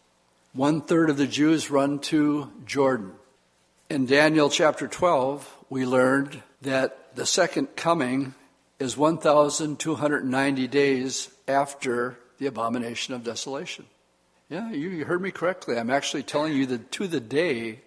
[0.58, 3.12] One third of the Jews run to Jordan.
[3.92, 8.34] In Daniel chapter 12, we learned that the second coming
[8.80, 13.86] is 1,290 days after the abomination of desolation.
[14.50, 15.78] Yeah, you heard me correctly.
[15.78, 17.82] I'm actually telling you that to the day,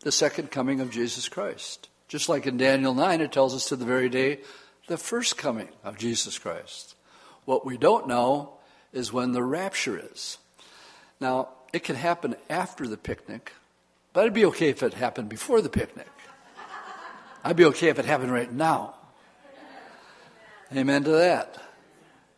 [0.00, 1.90] the second coming of Jesus Christ.
[2.08, 4.38] Just like in Daniel 9, it tells us to the very day,
[4.86, 6.94] the first coming of Jesus Christ.
[7.44, 8.54] What we don't know
[8.94, 10.38] is when the rapture is.
[11.20, 13.52] Now, it can happen after the picnic,
[14.12, 16.08] but I'd be okay if it happened before the picnic.
[17.44, 18.94] I'd be okay if it happened right now.
[20.74, 21.58] Amen to that.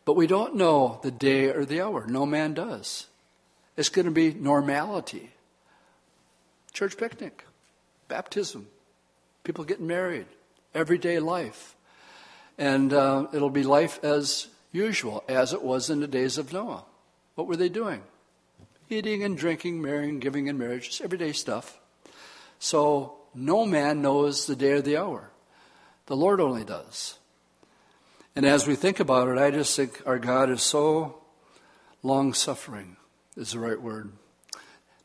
[0.05, 2.07] But we don't know the day or the hour.
[2.07, 3.07] No man does.
[3.77, 5.31] It's going to be normality.
[6.73, 7.45] Church picnic,
[8.09, 8.69] baptism,
[9.45, 10.27] people getting married,
[10.75, 11.75] everyday life.
[12.59, 16.85] And uh, it'll be life as usual, as it was in the days of Noah.
[17.35, 18.03] What were they doing?
[18.91, 21.81] Eating and drinking, marrying, giving in marriage, just everyday stuff.
[22.59, 25.31] So no man knows the day or the hour.
[26.07, 27.19] The Lord only does.
[28.37, 31.23] And as we think about it, I just think our God is so
[32.03, 32.97] long suffering,
[33.37, 34.13] is the right word,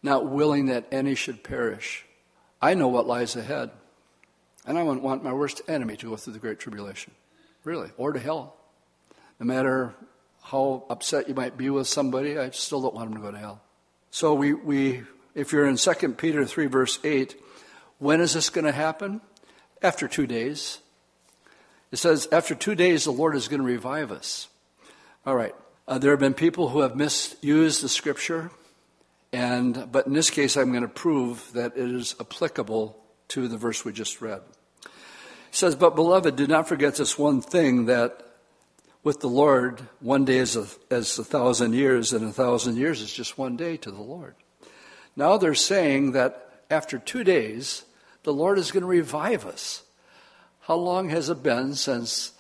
[0.04, 2.06] not willing that any should perish.
[2.62, 3.72] I know what lies ahead.
[4.66, 7.14] And I wouldn't want my worst enemy to go through the Great Tribulation,
[7.64, 8.58] really, or to hell.
[9.40, 9.96] No matter
[10.44, 13.38] how upset you might be with somebody, I still don't want them to go to
[13.38, 13.62] hell.
[14.12, 15.04] So we, we
[15.36, 17.36] if you're in 2 Peter 3, verse 8,
[18.00, 19.22] when is this going to happen?
[19.82, 20.80] After two days.
[21.92, 24.50] It says, after two days, the Lord is going to revive us.
[25.26, 25.56] All right.
[25.88, 28.52] Uh, there have been people who have misused the scripture,
[29.34, 32.96] and but in this case, I'm going to prove that it is applicable
[33.30, 34.42] to the verse we just read.
[34.84, 34.92] It
[35.50, 38.29] says, But beloved, do not forget this one thing that
[39.04, 43.02] with the Lord, one day is a, as a thousand years, and a thousand years
[43.02, 44.36] is just one day to the Lord.
[45.16, 47.84] Now they're saying that after two days,
[48.24, 49.84] the Lord is going to revive us.
[50.62, 52.34] How long has it been since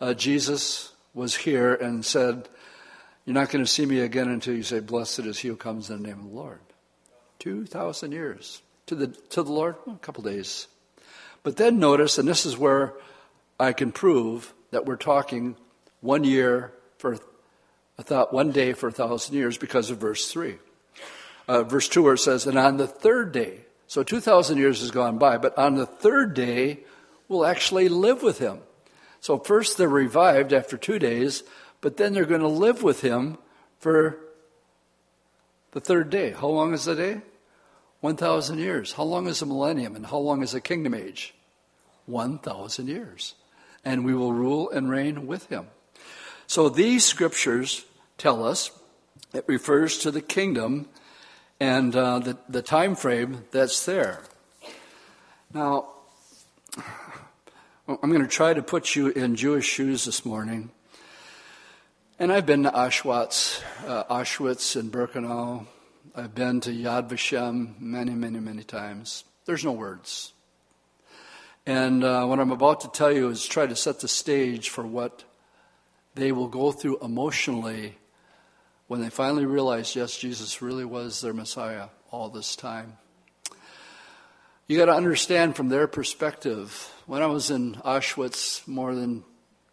[0.00, 2.48] uh, Jesus was here and said,
[3.24, 5.90] You're not going to see me again until you say, Blessed is he who comes
[5.90, 6.60] in the name of the Lord?
[7.38, 8.62] 2,000 years.
[8.86, 10.66] To the, to the Lord, well, a couple days.
[11.42, 12.94] But then notice, and this is where
[13.58, 15.56] I can prove that we're talking
[16.00, 17.18] one year for
[17.98, 20.56] a thought, one day for a thousand years because of verse 3.
[21.48, 24.90] Uh, verse 2 where it says, And on the third day, so 2,000 years has
[24.90, 26.80] gone by, but on the third day,
[27.28, 28.60] we'll actually live with him.
[29.20, 31.42] So first they're revived after two days,
[31.80, 33.36] but then they're going to live with him
[33.78, 34.18] for
[35.72, 36.30] the third day.
[36.30, 37.20] How long is the day?
[38.00, 38.92] 1,000 years.
[38.92, 41.34] How long is a millennium and how long is a kingdom age?
[42.06, 43.34] 1,000 years.
[43.84, 45.66] And we will rule and reign with him.
[46.50, 47.84] So these scriptures
[48.18, 48.72] tell us
[49.32, 50.88] it refers to the kingdom
[51.60, 54.24] and uh, the, the time frame that's there.
[55.54, 55.90] Now,
[57.86, 60.72] I'm going to try to put you in Jewish shoes this morning.
[62.18, 65.66] And I've been to Auschwitz, uh, Auschwitz and Birkenau.
[66.16, 69.22] I've been to Yad Vashem many, many, many times.
[69.44, 70.32] There's no words.
[71.64, 74.84] And uh, what I'm about to tell you is try to set the stage for
[74.84, 75.22] what
[76.20, 77.96] they will go through emotionally
[78.86, 82.98] when they finally realize, yes, Jesus really was their Messiah all this time.
[84.66, 86.92] You got to understand from their perspective.
[87.06, 89.24] When I was in Auschwitz more than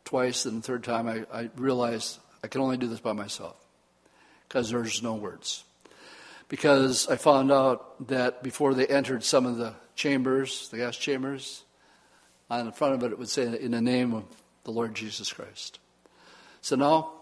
[0.05, 3.55] twice, and the third time, I, I realized I can only do this by myself
[4.47, 5.63] because there's no words.
[6.47, 11.63] Because I found out that before they entered some of the chambers, the gas chambers,
[12.49, 14.23] on the front of it, it would say, in the name of
[14.63, 15.79] the Lord Jesus Christ.
[16.67, 17.13] So now,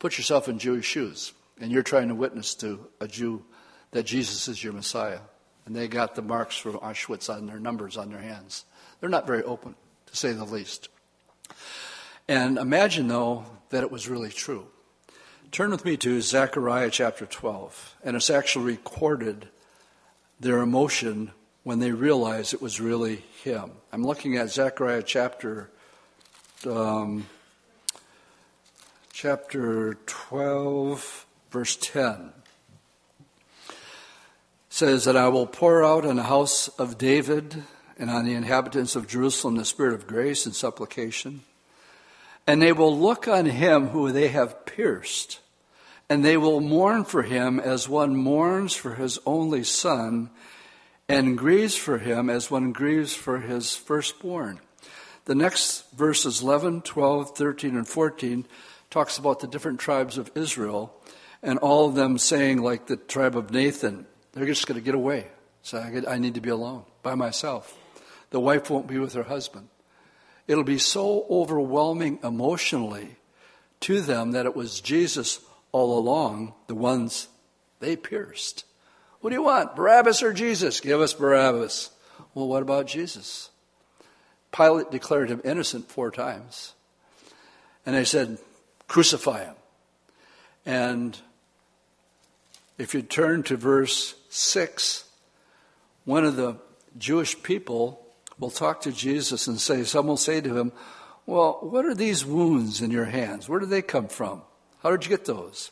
[0.00, 3.44] put yourself in Jewish shoes, and you're trying to witness to a Jew
[3.92, 5.20] that Jesus is your Messiah
[5.64, 8.64] and they got the marks from Auschwitz on their numbers on their hands.
[8.98, 9.76] They're not very open,
[10.06, 10.88] to say the least.
[12.26, 14.66] And imagine, though, that it was really true.
[15.52, 19.50] Turn with me to Zechariah chapter 12, and it's actually recorded
[20.40, 21.30] their emotion
[21.62, 23.70] when they realized it was really him.
[23.92, 25.70] I'm looking at Zechariah chapter
[26.66, 27.28] um,
[29.22, 32.32] chapter 12, verse 10
[34.70, 37.64] says that I will pour out on the house of David
[37.98, 41.42] and on the inhabitants of Jerusalem the spirit of grace and supplication.
[42.46, 45.40] And they will look on him who they have pierced,
[46.08, 50.30] and they will mourn for him as one mourns for his only son,
[51.10, 54.60] and grieves for him as one grieves for his firstborn.
[55.26, 58.46] The next verses 11, 12, 13, and 14
[58.90, 60.92] talks about the different tribes of Israel,
[61.42, 64.94] and all of them saying, like the tribe of Nathan, they're just going to get
[64.94, 65.28] away.
[65.62, 67.76] So I, I need to be alone by myself.
[68.30, 69.68] The wife won't be with her husband.
[70.46, 73.16] It'll be so overwhelming emotionally
[73.80, 75.40] to them that it was Jesus
[75.72, 77.28] all along, the ones
[77.78, 78.64] they pierced.
[79.20, 80.80] What do you want, Barabbas or Jesus?
[80.80, 81.90] Give us Barabbas.
[82.34, 83.50] Well, what about Jesus?
[84.52, 86.74] Pilate declared him innocent four times.
[87.86, 88.38] And they said,
[88.90, 89.54] Crucify him.
[90.66, 91.16] And
[92.76, 95.04] if you turn to verse 6,
[96.04, 96.56] one of the
[96.98, 98.04] Jewish people
[98.40, 100.72] will talk to Jesus and say, Some will say to him,
[101.24, 103.48] Well, what are these wounds in your hands?
[103.48, 104.42] Where do they come from?
[104.82, 105.70] How did you get those?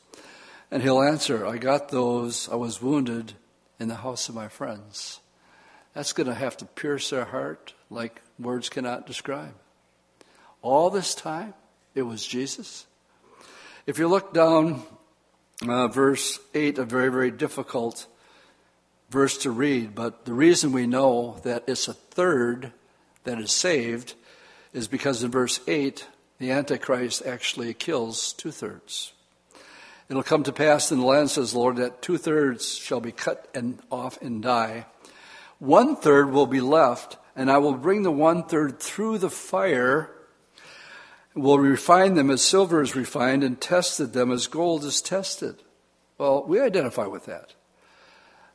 [0.71, 3.33] And he'll answer, I got those, I was wounded
[3.81, 5.19] in the house of my friends.
[5.93, 9.55] That's going to have to pierce their heart like words cannot describe.
[10.63, 11.55] All this time,
[11.97, 12.87] it was Jesus.
[13.89, 14.83] If you look down
[15.67, 18.07] uh, verse 8, a very, very difficult
[19.09, 22.73] verse to read, but the reason we know that it's a third
[23.25, 24.13] that is saved
[24.75, 29.15] is because in verse 8, the Antichrist actually kills two thirds.
[30.11, 33.11] It'll come to pass in the land, says the Lord, that two thirds shall be
[33.11, 34.85] cut and off and die.
[35.61, 40.11] One third will be left, and I will bring the one third through the fire,
[41.41, 45.63] will refine them as silver is refined, and tested them as gold is tested.
[46.19, 47.55] Well, we identify with that.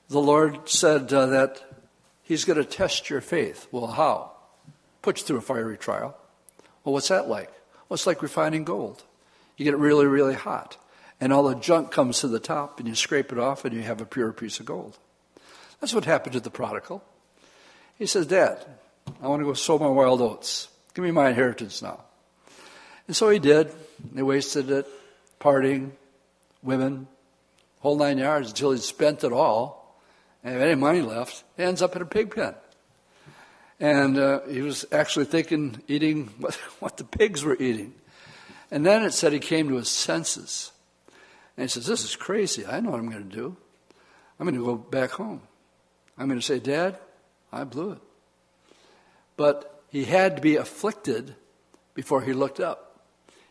[0.10, 1.64] The Lord said uh, that
[2.24, 3.68] He's going to test your faith.
[3.72, 4.32] Well, how?
[5.02, 6.18] Put you through a fiery trial.
[6.84, 7.52] Well, what's that like?
[7.88, 9.04] Well, it's like refining gold.
[9.58, 10.78] You get it really, really hot,
[11.20, 13.82] and all the junk comes to the top, and you scrape it off, and you
[13.82, 14.98] have a pure piece of gold.
[15.80, 17.04] That's what happened to the prodigal.
[17.98, 18.66] He says, Dad,
[19.22, 20.70] I want to go sow my wild oats.
[20.94, 22.00] Give me my inheritance now.
[23.08, 23.72] And so he did.
[24.12, 24.88] They wasted it,
[25.40, 25.92] partying,
[26.62, 27.08] women,
[27.80, 30.00] whole nine yards until he'd spent it all.
[30.44, 32.56] And if any money left, he ends up in a pig pen.
[33.80, 37.94] And uh, he was actually thinking, eating what, what the pigs were eating.
[38.72, 40.72] And then it said he came to his senses.
[41.58, 42.66] And he says, This is crazy.
[42.66, 43.56] I know what I'm going to do.
[44.40, 45.42] I'm going to go back home.
[46.18, 46.98] I'm going to say, Dad,
[47.52, 48.00] I blew it.
[49.38, 51.36] But he had to be afflicted
[51.94, 52.93] before he looked up.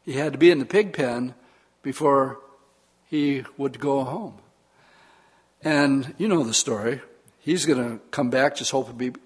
[0.04, 1.34] He had to be in the pig pen
[1.82, 2.38] before
[3.08, 4.38] he would go home.
[5.62, 7.00] And you know the story.
[7.38, 9.20] He's going to come back just hoping to be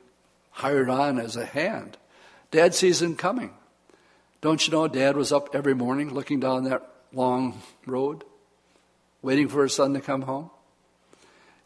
[0.50, 1.96] hired on as a hand.
[2.50, 3.52] Dad sees him coming.
[4.40, 8.24] Don't you know Dad was up every morning looking down that long road,
[9.22, 10.50] waiting for his son to come home?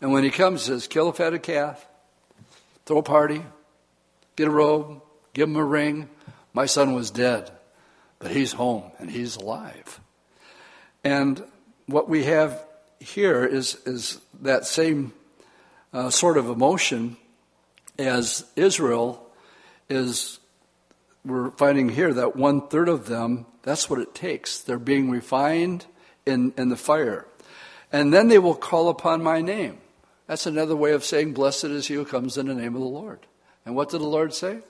[0.00, 1.86] And when he comes, he says, kill a fatted calf,
[2.86, 3.42] throw a party,
[4.36, 5.02] get a robe,
[5.34, 6.08] give him a ring.
[6.52, 7.50] My son was dead,
[8.20, 10.00] but he's home and he's alive.
[11.02, 11.42] And
[11.86, 12.64] what we have
[13.00, 15.12] here is, is that same
[15.92, 17.16] uh, sort of emotion
[17.98, 19.26] as Israel
[19.88, 20.38] is.
[21.24, 24.60] We're finding here that one third of them, that's what it takes.
[24.60, 25.84] They're being refined
[26.24, 27.26] in, in the fire.
[27.92, 29.78] And then they will call upon my name.
[30.26, 32.86] That's another way of saying, Blessed is he who comes in the name of the
[32.86, 33.18] Lord.
[33.66, 34.60] And what did the Lord say?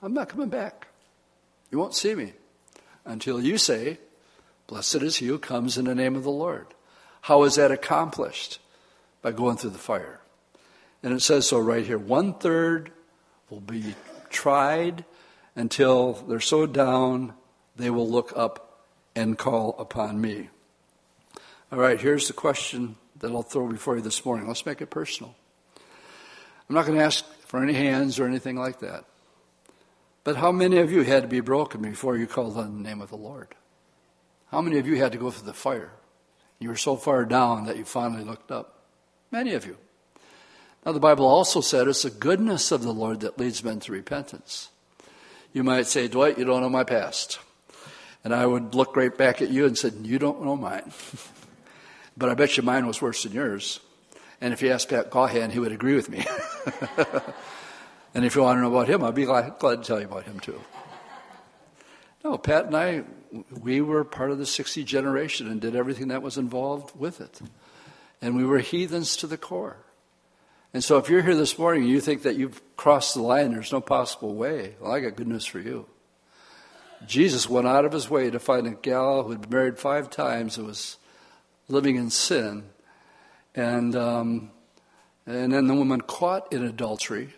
[0.00, 0.86] I'm not coming back.
[1.72, 2.34] You won't see me
[3.06, 3.98] until you say,
[4.66, 6.66] Blessed is he who comes in the name of the Lord.
[7.22, 8.58] How is that accomplished?
[9.22, 10.20] By going through the fire.
[11.02, 12.90] And it says so right here one third
[13.48, 13.94] will be
[14.28, 15.04] tried
[15.54, 17.32] until they're so down
[17.76, 18.84] they will look up
[19.14, 20.48] and call upon me.
[21.72, 24.46] All right, here's the question that I'll throw before you this morning.
[24.46, 25.34] Let's make it personal.
[26.68, 29.04] I'm not going to ask for any hands or anything like that.
[30.26, 33.00] But how many of you had to be broken before you called on the name
[33.00, 33.54] of the Lord?
[34.50, 35.92] How many of you had to go through the fire?
[36.58, 38.80] You were so far down that you finally looked up.
[39.30, 39.76] Many of you.
[40.84, 43.92] Now, the Bible also said it's the goodness of the Lord that leads men to
[43.92, 44.70] repentance.
[45.52, 47.38] You might say, Dwight, you don't know my past.
[48.24, 50.92] And I would look right back at you and say, You don't know mine.
[52.18, 53.78] But I bet you mine was worse than yours.
[54.40, 56.24] And if you ask Pat Callahan, he would agree with me.
[58.16, 60.06] and if you want to know about him, I'd be glad, glad to tell you
[60.06, 60.58] about him too.
[62.24, 63.04] No, Pat and I,
[63.60, 67.42] we were part of the 60 generation and did everything that was involved with it.
[68.22, 69.76] And we were heathens to the core.
[70.72, 73.52] And so if you're here this morning and you think that you've crossed the line,
[73.52, 75.84] there's no possible way, well, I got good news for you.
[77.06, 80.56] Jesus went out of his way to find a gal who'd been married five times
[80.56, 80.96] and was
[81.68, 82.64] living in sin.
[83.54, 84.52] And, um,
[85.26, 87.34] and then the woman caught in adultery,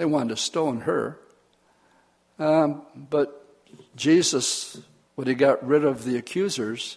[0.00, 1.18] they wanted to stone her.
[2.38, 3.46] Um, but
[3.94, 4.80] Jesus,
[5.14, 6.96] when he got rid of the accusers,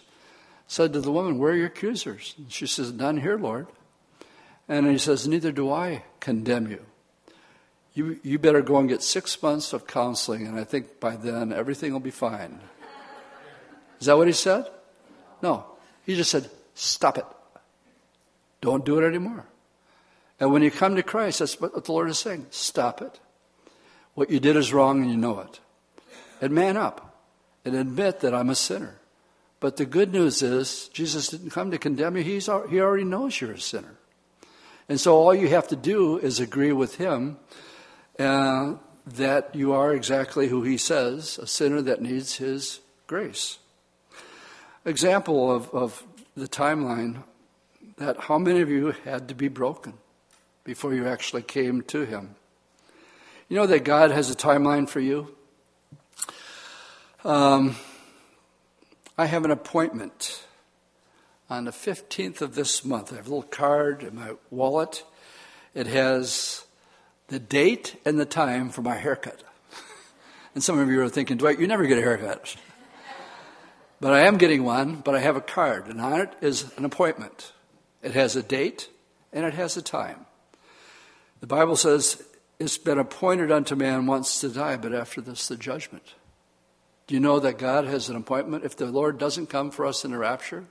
[0.66, 2.34] said to the woman, Where are your accusers?
[2.38, 3.66] And she says, None here, Lord.
[4.70, 6.86] And he says, Neither do I condemn you.
[7.92, 11.52] You, you better go and get six months of counseling, and I think by then
[11.52, 12.58] everything will be fine.
[14.00, 14.66] Is that what he said?
[15.42, 15.66] No.
[16.06, 17.26] He just said, stop it.
[18.62, 19.44] Don't do it anymore.
[20.40, 22.46] And when you come to Christ, that's what the Lord is saying.
[22.50, 23.20] Stop it.
[24.14, 25.60] What you did is wrong and you know it.
[26.40, 27.22] And man up
[27.64, 29.00] and admit that I'm a sinner.
[29.60, 32.22] But the good news is, Jesus didn't come to condemn you.
[32.22, 33.96] He's, he already knows you're a sinner.
[34.88, 37.38] And so all you have to do is agree with Him
[38.18, 38.74] uh,
[39.06, 43.58] that you are exactly who He says, a sinner that needs His grace.
[44.84, 46.04] Example of, of
[46.36, 47.22] the timeline
[47.96, 49.94] that how many of you had to be broken
[50.64, 52.34] before you actually came to Him?
[53.48, 55.36] You know that God has a timeline for you?
[57.24, 57.76] Um,
[59.16, 60.44] I have an appointment
[61.48, 63.12] on the 15th of this month.
[63.12, 65.04] I have a little card in my wallet.
[65.74, 66.64] It has
[67.28, 69.42] the date and the time for my haircut.
[70.54, 72.56] And some of you are thinking, Dwight, you never get a haircut.
[74.00, 76.84] But I am getting one, but I have a card, and on it is an
[76.84, 77.52] appointment.
[78.02, 78.90] It has a date
[79.32, 80.26] and it has a time.
[81.44, 82.24] The Bible says
[82.58, 86.14] it's been appointed unto man once to die, but after this, the judgment.
[87.06, 88.64] Do you know that God has an appointment?
[88.64, 90.64] If the Lord doesn't come for us in the rapture,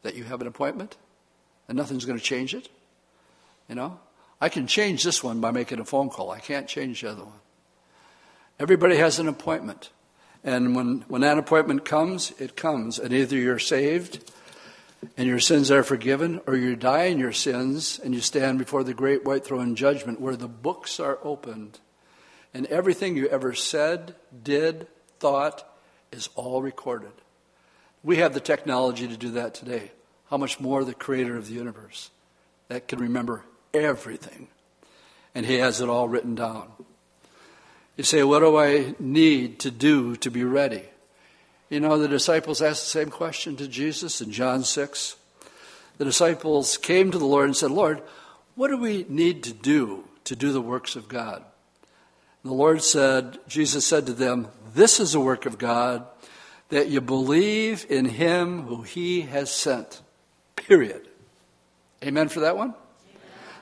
[0.00, 0.96] that you have an appointment
[1.68, 2.70] and nothing's going to change it?
[3.68, 4.00] You know?
[4.40, 6.30] I can change this one by making a phone call.
[6.30, 7.40] I can't change the other one.
[8.58, 9.90] Everybody has an appointment.
[10.42, 12.98] And when, when that appointment comes, it comes.
[12.98, 14.32] And either you're saved
[15.16, 18.84] and your sins are forgiven, or you die in your sins and you stand before
[18.84, 21.80] the great white throne judgment where the books are opened.
[22.52, 24.86] And everything you ever said, did,
[25.18, 25.66] thought,
[26.12, 27.12] is all recorded.
[28.02, 29.92] We have the technology to do that today.
[30.30, 32.10] How much more the creator of the universe
[32.68, 34.48] that can remember everything.
[35.34, 36.70] And he has it all written down.
[37.96, 40.84] You say, What do I need to do to be ready?
[41.70, 45.16] You know, the disciples asked the same question to Jesus in John 6.
[45.96, 48.02] The disciples came to the Lord and said, Lord,
[48.54, 51.44] what do we need to do to do the works of God?
[52.42, 56.06] And the Lord said, Jesus said to them, This is the work of God,
[56.68, 60.02] that you believe in him who he has sent.
[60.56, 61.08] Period.
[62.04, 62.74] Amen for that one?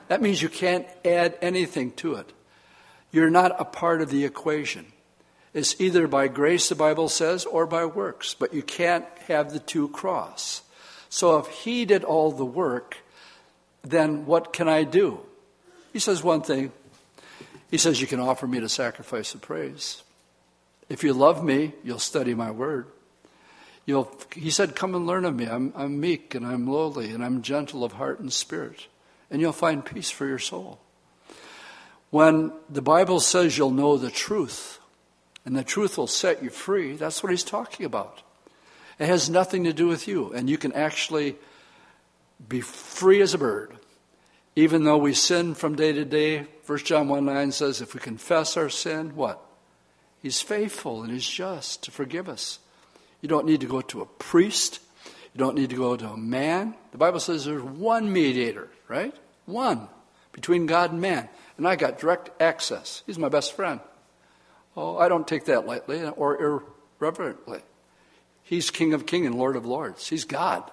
[0.09, 2.31] That means you can't add anything to it.
[3.11, 4.91] You're not a part of the equation.
[5.53, 9.59] It's either by grace, the Bible says, or by works, but you can't have the
[9.59, 10.63] two cross.
[11.09, 12.97] So if he did all the work,
[13.83, 15.19] then what can I do?
[15.91, 16.71] He says one thing.
[17.69, 20.01] He says, You can offer me the sacrifice of praise.
[20.89, 22.87] If you love me, you'll study my word.
[23.85, 25.47] You'll, he said, Come and learn of me.
[25.47, 28.87] I'm, I'm meek and I'm lowly and I'm gentle of heart and spirit,
[29.29, 30.79] and you'll find peace for your soul.
[32.09, 34.79] When the Bible says you'll know the truth,
[35.45, 38.21] and the truth will set you free, that's what he's talking about.
[38.99, 41.35] It has nothing to do with you, and you can actually
[42.47, 43.73] be free as a bird.
[44.55, 47.99] Even though we sin from day to day, 1 John 1 9 says, if we
[47.99, 49.43] confess our sin, what?
[50.21, 52.59] He's faithful and He's just to forgive us.
[53.21, 54.79] You don't need to go to a priest.
[55.33, 56.75] You don't need to go to a man.
[56.91, 59.15] The Bible says there's one mediator, right?
[59.45, 59.87] One
[60.31, 61.27] between God and man.
[61.57, 63.03] And I got direct access.
[63.05, 63.79] He's my best friend.
[64.75, 66.61] Oh, I don't take that lightly or
[66.99, 67.61] irreverently.
[68.43, 70.07] He's King of Kings and Lord of Lords.
[70.07, 70.69] He's God.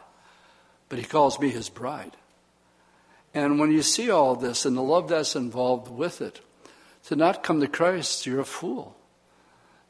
[0.89, 2.17] But He calls me His bride.
[3.33, 6.41] And when you see all this and the love that's involved with it,
[7.07, 8.97] to not come to Christ, you're a fool.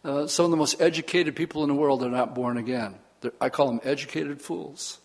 [0.04, 2.96] Uh, some of the most educated people in the world are not born again.
[3.20, 4.98] They're, I call them educated fools.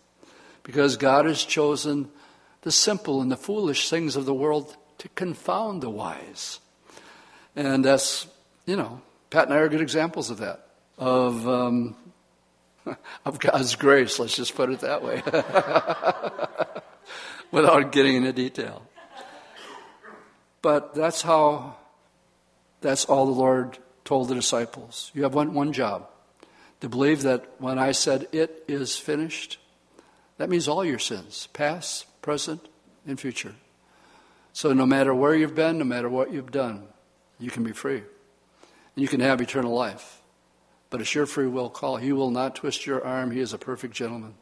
[0.62, 2.10] Because God has chosen
[2.62, 6.60] the simple and the foolish things of the world to confound the wise.
[7.54, 8.26] And that's,
[8.66, 9.00] you know,
[9.30, 10.66] Pat and I are good examples of that,
[10.98, 11.96] of, um,
[13.24, 15.22] of God's grace, let's just put it that way,
[17.50, 18.82] without getting into detail.
[20.62, 21.76] But that's how,
[22.80, 25.10] that's all the Lord told the disciples.
[25.14, 26.08] You have one, one job
[26.80, 29.58] to believe that when I said it is finished,
[30.38, 32.68] that means all your sins, past, present,
[33.06, 33.54] and future.
[34.52, 36.88] So no matter where you've been, no matter what you've done,
[37.38, 38.02] you can be free.
[38.96, 40.20] And you can have eternal life.
[40.90, 41.98] But it's your free will call.
[41.98, 43.30] He will not twist your arm.
[43.30, 44.34] He is a perfect gentleman.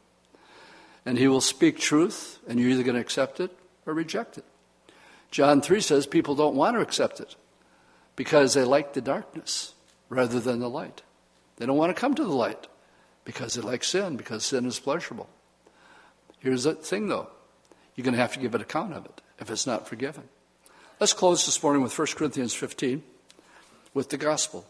[1.05, 3.51] And he will speak truth, and you're either going to accept it
[3.85, 4.45] or reject it.
[5.29, 7.35] John 3 says people don't want to accept it
[8.15, 9.73] because they like the darkness
[10.09, 11.01] rather than the light.
[11.57, 12.67] They don't want to come to the light
[13.25, 15.29] because they like sin, because sin is pleasurable.
[16.39, 17.29] Here's the thing, though
[17.95, 20.23] you're going to have to give an account of it if it's not forgiven.
[20.99, 23.03] Let's close this morning with 1 Corinthians 15
[23.95, 24.65] with the gospel.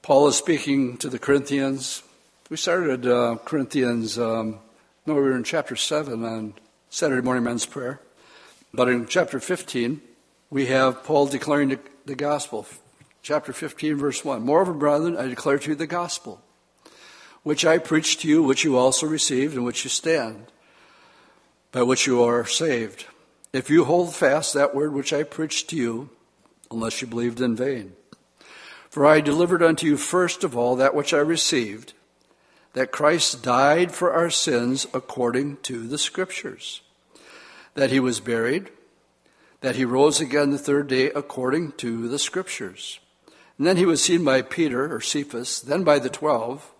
[0.00, 2.02] Paul is speaking to the Corinthians.
[2.48, 4.60] We started uh, Corinthians um,
[5.04, 6.54] No, we were in chapter 7 on
[6.88, 8.00] Saturday morning men's prayer.
[8.72, 10.00] But in chapter 15,
[10.48, 12.66] we have Paul declaring the, the gospel.
[13.20, 14.42] Chapter 15, verse 1.
[14.42, 16.40] Moreover, brethren, I declare to you the gospel,
[17.42, 20.46] which I preached to you, which you also received, and which you stand,
[21.72, 23.06] by which you are saved.
[23.52, 26.10] If you hold fast that word which I preached to you,
[26.72, 27.92] unless you believed in vain.
[28.90, 31.94] For I delivered unto you first of all that which I received,
[32.74, 36.82] that Christ died for our sins according to the Scriptures,
[37.74, 38.70] that he was buried,
[39.60, 42.98] that he rose again the third day according to the Scriptures.
[43.58, 46.72] And then he was seen by Peter, or Cephas, then by the twelve.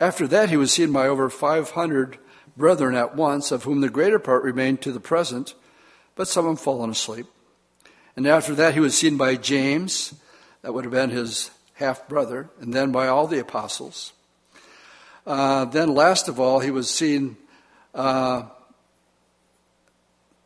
[0.00, 2.18] After that, he was seen by over 500
[2.56, 5.54] brethren at once, of whom the greater part remain to the present,
[6.16, 7.26] but some have fallen asleep.
[8.16, 10.14] And after that, he was seen by James,
[10.62, 14.12] that would have been his half brother, and then by all the apostles.
[15.26, 17.36] Uh, then, last of all, he was seen.
[17.94, 18.44] Uh,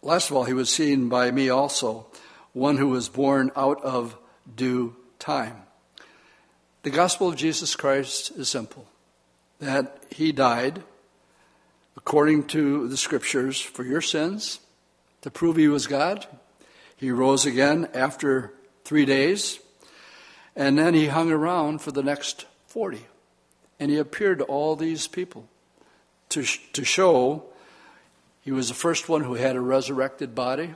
[0.02, 2.06] last of all, he was seen by me also,
[2.52, 4.16] one who was born out of
[4.56, 5.62] due time.
[6.82, 8.86] The gospel of Jesus Christ is simple
[9.58, 10.82] that he died
[11.96, 14.60] according to the scriptures for your sins
[15.22, 16.26] to prove he was God.
[16.98, 18.52] He rose again after
[18.84, 19.60] three days,
[20.56, 23.06] and then he hung around for the next 40.
[23.78, 25.48] And he appeared to all these people
[26.30, 26.42] to,
[26.72, 27.44] to show
[28.42, 30.74] he was the first one who had a resurrected body.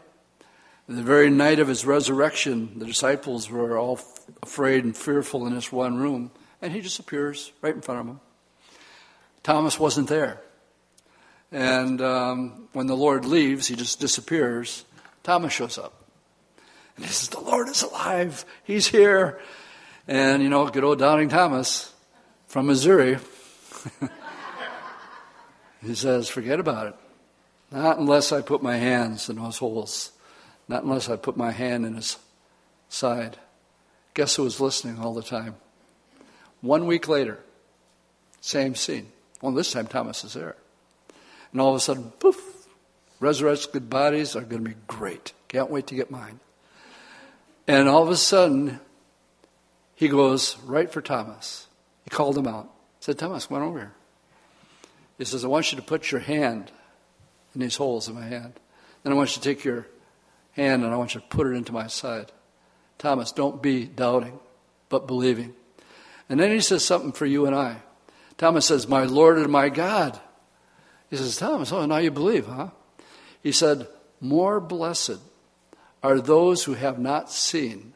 [0.87, 3.99] And the very night of his resurrection, the disciples were all
[4.43, 8.07] afraid and fearful in this one room, and he just appears right in front of
[8.07, 8.21] them.
[9.43, 10.41] Thomas wasn't there.
[11.51, 14.85] And um, when the Lord leaves, he just disappears.
[15.25, 16.02] Thomas shows up.
[16.97, 18.45] And he says, The Lord is alive.
[18.65, 19.41] He's here.
[20.07, 21.93] And, you know, good old Doubting Thomas
[22.47, 23.19] from Missouri,
[25.83, 26.95] he says, Forget about it.
[27.71, 30.13] Not unless I put my hands in those holes.
[30.69, 32.19] Not unless I put my hand in his
[32.89, 33.39] side.
[34.15, 35.57] Guess who was listening all the time?
[36.61, 37.39] One week later,
[38.41, 39.09] same scene.
[39.41, 40.57] Well, this time Thomas is there.
[41.51, 42.41] And all of a sudden, poof,
[43.21, 45.33] resurrected bodies are going to be great.
[45.49, 46.41] Can't wait to get mine.
[47.67, 48.81] And all of a sudden,
[49.95, 51.69] he goes right for Thomas.
[52.05, 52.65] He called him out.
[52.99, 53.93] He said, Thomas, come on over here.
[55.19, 56.73] He says, I want you to put your hand
[57.55, 58.59] in these holes in my hand.
[59.03, 59.87] Then I want you to take your
[60.53, 62.33] hand and I want you to put it into my side.
[62.99, 64.39] Thomas, don't be doubting,
[64.89, 65.55] but believing.
[66.29, 67.77] And then he says something for you and I.
[68.39, 70.19] Thomas says, My Lord and my God.
[71.11, 72.69] He says, Thomas, oh, now you believe, huh?
[73.43, 73.87] He said,
[74.21, 75.19] More blessed
[76.03, 77.93] are those who have not seen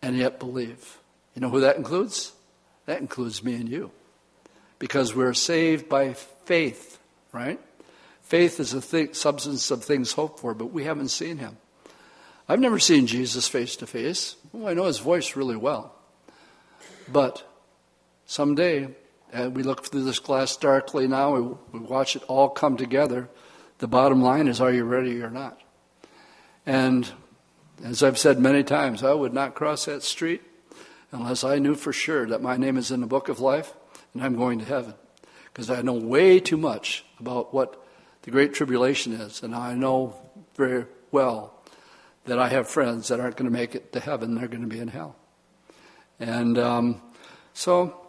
[0.00, 0.98] and yet believe.
[1.34, 2.32] You know who that includes?
[2.86, 3.90] That includes me and you.
[4.78, 6.98] Because we're saved by faith,
[7.32, 7.60] right?
[8.22, 11.56] Faith is a thing, substance of things hoped for, but we haven't seen him.
[12.48, 14.36] I've never seen Jesus face to face.
[14.64, 15.94] I know his voice really well.
[17.10, 17.46] But
[18.26, 18.88] someday
[19.32, 23.28] and we look through this glass darkly now, we, we watch it all come together.
[23.78, 25.60] The bottom line is, are you ready or not?
[26.66, 27.10] And
[27.84, 30.42] as I've said many times, I would not cross that street
[31.12, 33.72] unless I knew for sure that my name is in the book of life
[34.12, 34.94] and I'm going to heaven.
[35.52, 37.80] Because I know way too much about what
[38.22, 40.16] the Great Tribulation is, and I know
[40.56, 41.54] very well
[42.24, 44.68] that I have friends that aren't going to make it to heaven, they're going to
[44.68, 45.14] be in hell.
[46.18, 47.02] And um,
[47.52, 48.08] so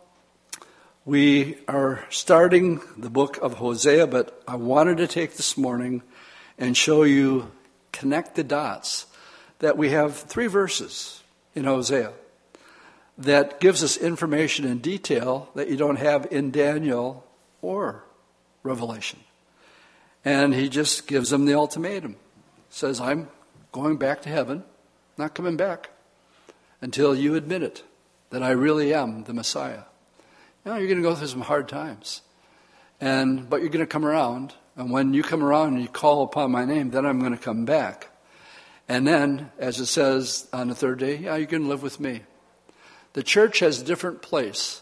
[1.04, 6.02] we are starting the book of Hosea, but I wanted to take this morning
[6.58, 7.52] and show you,
[7.96, 9.08] connect the dots,
[9.60, 11.24] that we have three verses
[11.56, 12.12] in Hosea
[13.18, 17.26] that gives us information in detail that you don't have in Daniel
[17.62, 18.04] or
[18.64, 19.20] Revelation.
[20.26, 22.18] And he just gives them the ultimatum.
[22.70, 23.30] Says, I'm
[23.72, 24.64] going back to heaven,
[25.18, 25.90] not coming back
[26.82, 27.84] until you admit it,
[28.32, 29.84] that I really am the Messiah.
[30.66, 32.22] You know, you're going to go through some hard times.
[33.00, 34.54] And, but you're going to come around.
[34.76, 37.38] And when you come around and you call upon my name, then I'm going to
[37.38, 38.10] come back.
[38.88, 42.22] And then, as it says on the third day, yeah, going to live with me.
[43.14, 44.82] The church has a different place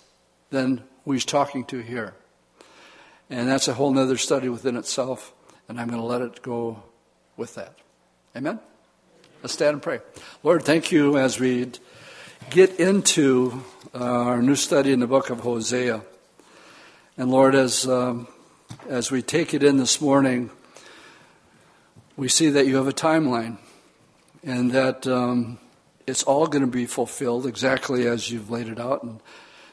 [0.50, 2.16] than who he's talking to here.
[3.30, 5.34] And that's a whole other study within itself.
[5.70, 6.84] And I'm going to let it go
[7.38, 7.76] with that.
[8.36, 8.60] Amen?
[9.42, 10.00] Let's stand and pray.
[10.42, 11.72] Lord, thank you as we
[12.50, 13.64] get into
[13.94, 16.02] our new study in the book of Hosea.
[17.18, 18.28] And Lord, as, um,
[18.88, 20.50] as we take it in this morning,
[22.18, 23.58] we see that you have a timeline
[24.44, 25.58] and that um,
[26.06, 29.04] it's all going to be fulfilled exactly as you've laid it out.
[29.04, 29.20] And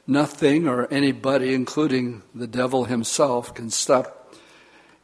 [0.06, 4.34] nothing or anybody, including the devil himself, can stop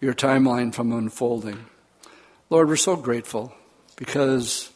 [0.00, 1.66] your timeline from unfolding.
[2.48, 3.52] Lord, we're so grateful
[3.96, 4.70] because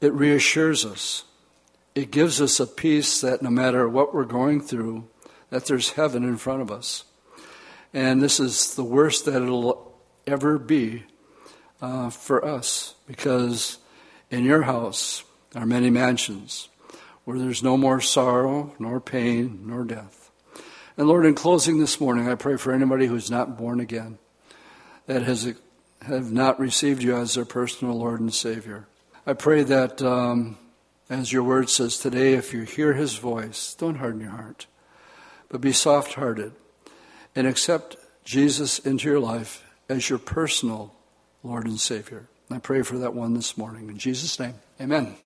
[0.00, 1.24] it reassures us.
[1.94, 5.08] It gives us a peace that no matter what we're going through,
[5.50, 7.04] that there's heaven in front of us.
[7.92, 11.04] And this is the worst that it'll ever be
[11.80, 13.78] uh, for us because
[14.30, 15.24] in your house
[15.54, 16.68] are many mansions
[17.24, 20.30] where there's no more sorrow, nor pain, nor death.
[20.96, 24.18] And Lord, in closing this morning, I pray for anybody who's not born again,
[25.06, 25.54] that has
[26.02, 28.86] have not received you as their personal Lord and Savior.
[29.26, 30.56] I pray that, um,
[31.10, 34.66] as your word says today, if you hear His voice, don't harden your heart,
[35.48, 36.52] but be soft-hearted
[37.34, 40.94] and accept Jesus into your life as your personal
[41.42, 42.28] Lord and Savior.
[42.50, 43.88] I pray for that one this morning.
[43.88, 45.16] In Jesus' name, amen.